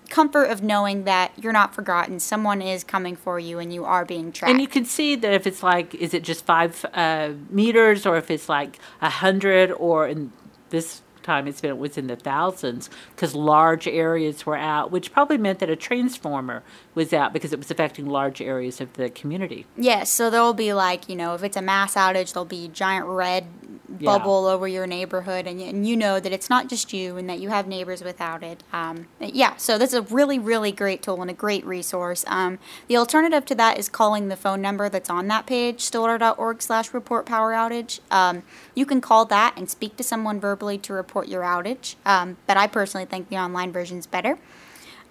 comfort 0.10 0.46
of 0.46 0.64
knowing 0.64 1.04
that 1.04 1.32
you're 1.42 1.54
not 1.54 1.74
forgotten. 1.74 2.20
Someone 2.20 2.62
is 2.62 2.84
coming 2.84 3.16
for 3.16 3.40
you, 3.40 3.60
and 3.60 3.74
you 3.74 3.86
are 3.86 4.06
being 4.06 4.32
tracked. 4.32 4.52
And 4.52 4.62
you 4.62 4.68
can 4.68 4.86
see 4.86 5.16
that 5.16 5.34
if 5.34 5.46
it's 5.48 5.64
like, 5.64 5.94
is 5.96 6.14
it 6.14 6.24
just 6.24 6.46
five 6.46 6.86
uh, 6.94 7.32
meters, 7.50 8.06
or 8.06 8.18
if 8.18 8.30
it's 8.32 8.50
like 8.50 8.80
a 9.02 9.10
hundred, 9.10 9.72
or 9.72 10.08
in 10.08 10.32
this 10.70 11.02
time 11.26 11.48
it's 11.48 11.62
been 11.62 11.72
it 11.72 11.78
was 11.78 11.98
in 11.98 12.08
the 12.08 12.16
thousands 12.16 12.90
because 13.16 13.36
large 13.36 13.88
areas 13.88 14.46
were 14.46 14.58
out, 14.58 14.92
which 14.92 15.12
probably 15.12 15.38
meant 15.38 15.60
that 15.60 15.70
a 15.70 15.76
transformer 15.76 16.64
was 16.94 17.12
out 17.14 17.34
because 17.34 17.52
it 17.52 17.60
was 17.60 17.72
affecting 17.72 18.06
large 18.06 18.42
areas 18.42 18.80
of 18.80 18.94
the 18.94 19.10
community. 19.10 19.66
Yes, 19.76 20.10
so 20.10 20.30
there'll 20.30 20.54
be 20.54 20.74
like 20.74 21.10
you 21.10 21.16
know 21.16 21.34
if 21.34 21.44
it's 21.44 21.58
a 21.58 21.62
mass 21.62 21.96
outage, 21.96 22.34
there'll 22.34 22.46
be 22.46 22.68
giant 22.68 23.06
red 23.08 23.46
bubble 23.90 24.46
yeah. 24.48 24.54
over 24.54 24.68
your 24.68 24.88
neighborhood, 24.88 25.48
and, 25.48 25.60
and 25.60 25.88
you 25.88 25.96
know 25.96 26.20
that 26.20 26.32
it's 26.32 26.50
not 26.50 26.70
just 26.70 26.94
you 26.94 27.18
and 27.18 27.30
that 27.30 27.40
you 27.40 27.50
have 27.50 27.68
neighbors 27.68 28.04
without 28.04 28.44
it. 28.44 28.64
Um, 28.74 29.08
yeah, 29.20 29.56
so 29.58 29.78
that's 29.78 29.94
a 29.94 30.02
really, 30.04 30.40
really 30.40 30.72
great 30.72 31.02
tool 31.02 31.22
and 31.22 31.30
a 31.30 31.34
great 31.34 31.66
resource. 31.66 32.24
Um, 32.28 32.60
the 32.88 32.98
alternative 32.98 33.46
to 33.46 33.56
that 33.56 33.78
is 33.78 33.90
calling 33.90 34.28
the 34.28 34.36
phone 34.36 34.62
number 34.62 34.90
that's 34.90 35.10
on 35.10 35.28
that 35.28 35.46
page, 35.46 35.82
stillwater.org 35.82 36.62
slash 36.62 36.94
report 36.94 37.26
power 37.26 37.54
outage. 37.54 38.00
Um, 38.12 38.44
you 38.74 38.86
can 38.86 39.02
call 39.02 39.26
that 39.26 39.54
and 39.58 39.70
speak 39.70 39.98
to 39.98 40.04
someone 40.04 40.40
verbally 40.40 40.78
to 40.80 40.94
report 40.94 41.15
your 41.24 41.44
outage, 41.44 41.96
um, 42.06 42.38
but 42.48 42.58
I 42.58 42.68
personally 42.68 43.06
think 43.06 43.30
the 43.30 43.38
online 43.38 43.72
version 43.72 43.98
is 43.98 44.08
better. 44.08 44.38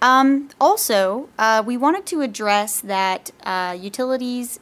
Um, 0.02 0.50
also, 0.60 1.28
uh, 1.38 1.62
we 1.64 1.76
wanted 1.76 2.04
to 2.06 2.20
address 2.20 2.80
that 2.80 3.30
uh, 3.44 3.76
utilities 3.78 4.60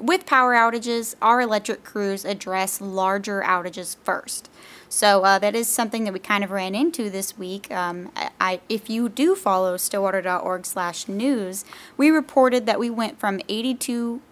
with 0.00 0.26
power 0.26 0.54
outages, 0.54 1.14
our 1.20 1.40
electric 1.40 1.84
crews 1.84 2.24
address 2.24 2.80
larger 2.80 3.42
outages 3.42 3.96
first. 4.02 4.48
So 4.88 5.22
uh, 5.22 5.38
that 5.40 5.54
is 5.54 5.68
something 5.68 6.04
that 6.04 6.12
we 6.12 6.18
kind 6.18 6.42
of 6.42 6.50
ran 6.50 6.74
into 6.74 7.10
this 7.10 7.36
week. 7.36 7.70
Um, 7.70 8.10
I, 8.40 8.60
if 8.68 8.88
you 8.88 9.08
do 9.08 9.34
follow 9.34 9.76
stillwater.org/news, 9.76 11.64
we 11.96 12.10
reported 12.10 12.66
that 12.66 12.78
we 12.78 12.88
went 12.88 13.18
from 13.20 13.40
82 13.48 14.22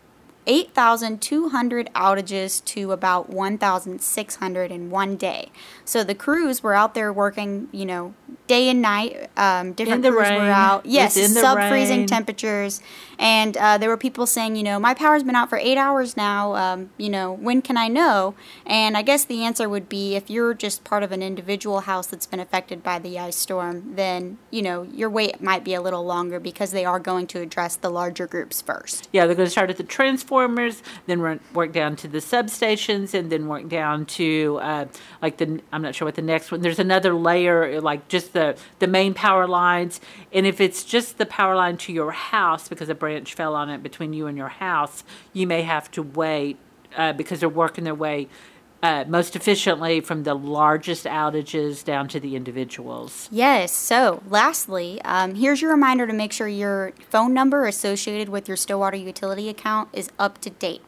8,200 0.47 1.91
outages 1.95 2.65
to 2.67 2.93
about 2.93 3.31
1,600 3.31 4.71
in 4.71 4.91
one 4.91 5.17
day. 5.17 5.51
So 5.85 6.05
the 6.05 6.15
crews 6.15 6.63
were 6.63 6.75
out 6.75 6.95
there 6.95 7.13
working, 7.13 7.69
you 7.73 7.87
know, 7.87 8.15
day 8.47 8.69
and 8.69 8.81
night. 8.81 9.31
Um, 9.37 9.73
different 9.73 10.05
crews 10.05 10.17
rain. 10.17 10.41
were 10.41 10.51
out. 10.51 10.87
Yes, 10.87 11.15
sub 11.33 11.59
freezing 11.69 12.07
temperatures. 12.07 12.81
And 13.19 13.57
uh, 13.57 13.79
there 13.79 13.89
were 13.89 13.97
people 13.97 14.27
saying, 14.27 14.57
you 14.57 14.63
know, 14.63 14.79
my 14.79 14.95
power's 14.95 15.23
been 15.23 15.35
out 15.35 15.49
for 15.49 15.59
eight 15.59 15.79
hours 15.79 16.17
now. 16.17 16.55
Um, 16.55 16.91
you 16.99 17.09
know, 17.09 17.33
when 17.33 17.63
can 17.63 17.77
I 17.77 17.89
know? 17.89 18.35
And 18.67 18.97
I 18.97 19.03
guess 19.03 19.25
the 19.25 19.43
answer 19.43 19.69
would 19.69 19.89
be 19.89 20.17
if 20.17 20.29
you're 20.29 20.55
just 20.55 20.85
part 20.85 21.03
of 21.03 21.13
an 21.13 21.23
individual 21.23 21.81
house 21.81 22.07
that's 22.07 22.27
been 22.27 22.41
affected 22.41 22.83
by 22.83 22.99
the 22.99 23.19
ice 23.19 23.37
storm, 23.37 23.95
then, 23.97 24.39
you 24.51 24.63
know, 24.63 24.83
your 24.83 25.09
wait 25.09 25.41
might 25.41 25.65
be 25.65 25.75
a 25.75 25.81
little 25.81 26.05
longer 26.05 26.39
because 26.39 26.73
they 26.73 26.85
are 26.85 27.01
going 27.01 27.27
to 27.29 27.41
address 27.41 27.77
the 27.77 27.91
larger 27.91 28.27
groups 28.27 28.61
first. 28.61 29.09
Yeah, 29.13 29.27
they're 29.27 29.35
going 29.35 29.47
to 29.47 29.51
start 29.51 29.71
at 29.71 29.77
the 29.77 29.85
transformers, 30.37 30.83
then 31.07 31.41
work 31.55 31.73
down 31.73 31.97
to 31.97 32.09
the 32.09 32.19
substations, 32.19 33.15
and 33.15 33.31
then 33.31 33.49
work 33.49 33.69
down 33.69 34.07
to 34.07 34.59
uh, 34.63 34.87
like 35.23 35.39
the, 35.39 35.61
I'm 35.73 35.83
not 35.83 35.95
sure 35.95 36.07
what 36.07 36.15
the 36.15 36.23
next 36.23 36.51
one, 36.51 36.61
there's 36.61 36.79
another 36.79 37.15
layer, 37.15 37.81
like 37.81 38.09
just 38.09 38.33
the, 38.33 38.57
the 38.79 38.87
main 38.87 39.15
power 39.15 39.47
lines. 39.47 40.01
And 40.33 40.47
if 40.47 40.61
it's 40.61 40.85
just 40.85 41.19
the 41.19 41.27
power 41.27 41.57
line 41.57 41.77
to 41.79 41.93
your 41.93 42.13
house 42.13 42.69
because 42.69 42.89
a 42.89 42.95
branch 42.95 43.35
fell 43.35 43.55
on 43.55 43.71
it 43.71 43.83
between 43.83 44.13
you 44.13 44.27
and 44.27 44.37
your 44.37 44.49
house, 44.49 45.05
you 45.33 45.47
may 45.47 45.63
have 45.63 45.91
to 45.93 46.03
wait 46.03 46.59
uh, 46.97 47.13
because 47.13 47.41
they're 47.41 47.49
working 47.49 47.85
their 47.85 47.95
way 47.95 48.29
uh, 48.83 49.05
most 49.09 49.37
efficiently 49.37 50.01
from 50.01 50.23
the 50.25 50.35
largest 50.35 51.05
outages 51.05 51.85
down 51.85 52.09
to 52.09 52.21
the 52.21 52.37
individuals. 52.37 53.29
Yes. 53.33 53.73
So, 53.73 54.23
lastly, 54.29 55.01
um, 55.03 55.35
here's 55.35 55.63
your 55.63 55.71
reminder 55.71 56.07
to 56.07 56.13
make 56.13 56.33
sure 56.33 56.49
your 56.49 56.93
phone 57.11 57.33
number 57.35 57.67
associated 57.67 58.29
with 58.29 58.49
your 58.49 58.57
Stillwater 58.57 58.97
utility 58.97 59.49
account 59.49 59.89
is 59.93 60.11
up 60.19 60.39
to 60.39 60.51
date. 60.51 60.83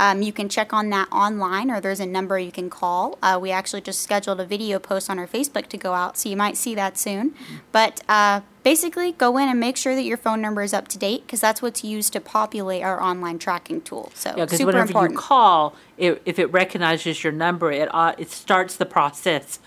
Um, 0.00 0.22
you 0.22 0.32
can 0.32 0.48
check 0.48 0.72
on 0.72 0.88
that 0.90 1.12
online, 1.12 1.70
or 1.70 1.78
there's 1.78 2.00
a 2.00 2.06
number 2.06 2.38
you 2.38 2.50
can 2.50 2.70
call. 2.70 3.18
Uh, 3.22 3.38
we 3.40 3.50
actually 3.50 3.82
just 3.82 4.00
scheduled 4.00 4.40
a 4.40 4.46
video 4.46 4.78
post 4.78 5.10
on 5.10 5.18
our 5.18 5.26
Facebook 5.26 5.66
to 5.66 5.76
go 5.76 5.92
out, 5.92 6.16
so 6.16 6.30
you 6.30 6.38
might 6.38 6.56
see 6.56 6.74
that 6.74 6.96
soon. 6.96 7.34
But 7.70 8.00
uh, 8.08 8.40
basically, 8.62 9.12
go 9.12 9.36
in 9.36 9.46
and 9.46 9.60
make 9.60 9.76
sure 9.76 9.94
that 9.94 10.04
your 10.04 10.16
phone 10.16 10.40
number 10.40 10.62
is 10.62 10.72
up 10.72 10.88
to 10.88 10.98
date 10.98 11.26
because 11.26 11.42
that's 11.42 11.60
what's 11.60 11.84
used 11.84 12.14
to 12.14 12.20
populate 12.20 12.82
our 12.82 12.98
online 12.98 13.38
tracking 13.38 13.82
tool. 13.82 14.10
So, 14.14 14.32
yeah, 14.38 14.46
because 14.46 14.64
whenever 14.64 14.86
important. 14.86 15.12
you 15.12 15.18
call, 15.18 15.76
it, 15.98 16.22
if 16.24 16.38
it 16.38 16.46
recognizes 16.46 17.22
your 17.22 17.34
number, 17.34 17.70
it 17.70 17.94
uh, 17.94 18.14
it 18.16 18.30
starts 18.30 18.76
the 18.76 18.86
process 18.86 19.58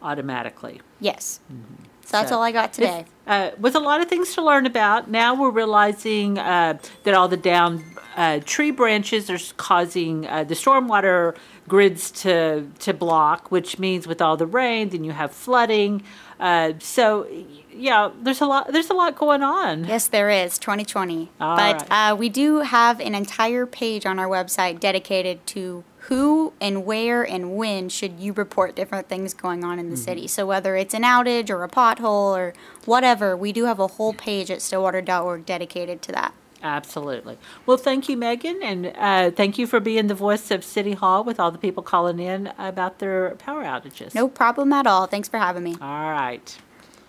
automatically. 0.00 0.80
Yes. 1.00 1.40
Mm-hmm. 1.52 1.89
So 2.10 2.16
that's 2.16 2.32
all 2.32 2.42
I 2.42 2.50
got 2.50 2.72
today. 2.72 3.04
Uh, 3.24 3.52
with 3.58 3.76
a 3.76 3.78
lot 3.78 4.00
of 4.00 4.08
things 4.08 4.34
to 4.34 4.42
learn 4.42 4.66
about, 4.66 5.08
now 5.08 5.40
we're 5.40 5.50
realizing 5.50 6.38
uh, 6.38 6.76
that 7.04 7.14
all 7.14 7.28
the 7.28 7.36
down 7.36 7.84
uh, 8.16 8.40
tree 8.44 8.72
branches 8.72 9.30
are 9.30 9.38
causing 9.56 10.26
uh, 10.26 10.42
the 10.42 10.54
stormwater 10.54 11.36
grids 11.68 12.10
to 12.10 12.66
to 12.80 12.92
block, 12.92 13.52
which 13.52 13.78
means 13.78 14.08
with 14.08 14.20
all 14.20 14.36
the 14.36 14.46
rain, 14.46 14.88
then 14.88 15.04
you 15.04 15.12
have 15.12 15.30
flooding. 15.30 16.02
Uh, 16.40 16.72
so, 16.80 17.28
yeah, 17.72 18.10
there's 18.20 18.40
a 18.40 18.46
lot. 18.46 18.72
There's 18.72 18.90
a 18.90 18.94
lot 18.94 19.16
going 19.16 19.44
on. 19.44 19.84
Yes, 19.84 20.08
there 20.08 20.30
is 20.30 20.58
2020. 20.58 21.30
All 21.40 21.56
but 21.56 21.88
right. 21.88 22.10
uh, 22.10 22.16
we 22.16 22.28
do 22.28 22.58
have 22.58 22.98
an 22.98 23.14
entire 23.14 23.66
page 23.66 24.04
on 24.04 24.18
our 24.18 24.26
website 24.26 24.80
dedicated 24.80 25.46
to 25.48 25.84
who 26.10 26.52
and 26.60 26.84
where 26.84 27.22
and 27.22 27.56
when 27.56 27.88
should 27.88 28.20
you 28.20 28.32
report 28.34 28.76
different 28.76 29.08
things 29.08 29.32
going 29.32 29.64
on 29.64 29.78
in 29.78 29.86
Mm-hmm. 29.86 29.94
the 29.94 29.96
city. 30.00 30.26
So 30.28 30.44
whether 30.44 30.76
it's 30.76 30.92
an 30.92 31.02
outage 31.04 31.48
or 31.50 31.64
a 31.64 31.68
pothole 31.68 32.36
or 32.36 32.52
whatever, 32.84 33.36
we 33.36 33.52
do 33.52 33.64
have 33.64 33.78
a 33.78 33.86
whole 33.86 34.12
page 34.12 34.50
at 34.50 34.60
stillwater.org 34.60 35.46
dedicated 35.46 36.02
to 36.02 36.12
that. 36.12 36.34
Absolutely. 36.62 37.38
Well, 37.64 37.76
thank 37.78 38.08
you, 38.10 38.16
Megan, 38.18 38.60
and 38.62 38.92
uh, 38.98 39.30
thank 39.30 39.56
you 39.56 39.66
for 39.66 39.80
being 39.80 40.08
the 40.08 40.14
voice 40.14 40.50
of 40.50 40.62
City 40.62 40.92
Hall 40.92 41.24
with 41.24 41.40
all 41.40 41.50
the 41.50 41.58
people 41.58 41.82
calling 41.82 42.18
in 42.18 42.52
about 42.58 42.98
their 42.98 43.30
power 43.36 43.64
outages. 43.64 44.14
No 44.14 44.28
problem 44.28 44.70
at 44.74 44.86
all. 44.86 45.06
Thanks 45.06 45.28
for 45.28 45.38
having 45.38 45.62
me. 45.62 45.76
All 45.80 46.10
right. 46.10 46.58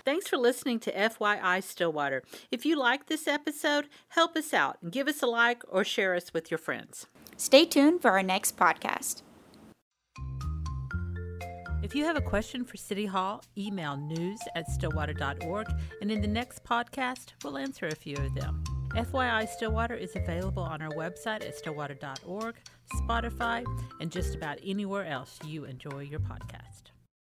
Thanks 0.05 0.27
for 0.29 0.37
listening 0.37 0.79
to 0.81 0.91
FYI 0.93 1.61
Stillwater. 1.63 2.23
If 2.49 2.65
you 2.65 2.77
like 2.77 3.07
this 3.07 3.27
episode, 3.27 3.87
help 4.09 4.37
us 4.37 4.53
out 4.53 4.77
and 4.81 4.91
give 4.91 5.07
us 5.09 5.21
a 5.21 5.27
like 5.27 5.63
or 5.67 5.83
share 5.83 6.15
us 6.15 6.33
with 6.33 6.49
your 6.49 6.57
friends. 6.57 7.07
Stay 7.41 7.65
tuned 7.65 8.03
for 8.03 8.11
our 8.11 8.21
next 8.21 8.55
podcast. 8.55 9.23
If 11.81 11.95
you 11.95 12.05
have 12.05 12.15
a 12.15 12.21
question 12.21 12.63
for 12.63 12.77
City 12.77 13.07
Hall, 13.07 13.43
email 13.57 13.97
news 13.97 14.39
at 14.53 14.69
stillwater.org, 14.69 15.65
and 16.01 16.11
in 16.11 16.21
the 16.21 16.27
next 16.27 16.63
podcast, 16.63 17.31
we'll 17.43 17.57
answer 17.57 17.87
a 17.87 17.95
few 17.95 18.15
of 18.17 18.35
them. 18.35 18.63
FYI 18.91 19.49
Stillwater 19.49 19.95
is 19.95 20.15
available 20.15 20.61
on 20.61 20.83
our 20.83 20.91
website 20.91 21.43
at 21.43 21.55
stillwater.org, 21.55 22.55
Spotify, 22.93 23.65
and 23.99 24.11
just 24.11 24.35
about 24.35 24.59
anywhere 24.63 25.07
else 25.07 25.39
you 25.43 25.65
enjoy 25.65 26.01
your 26.01 26.19
podcast. 26.19 26.90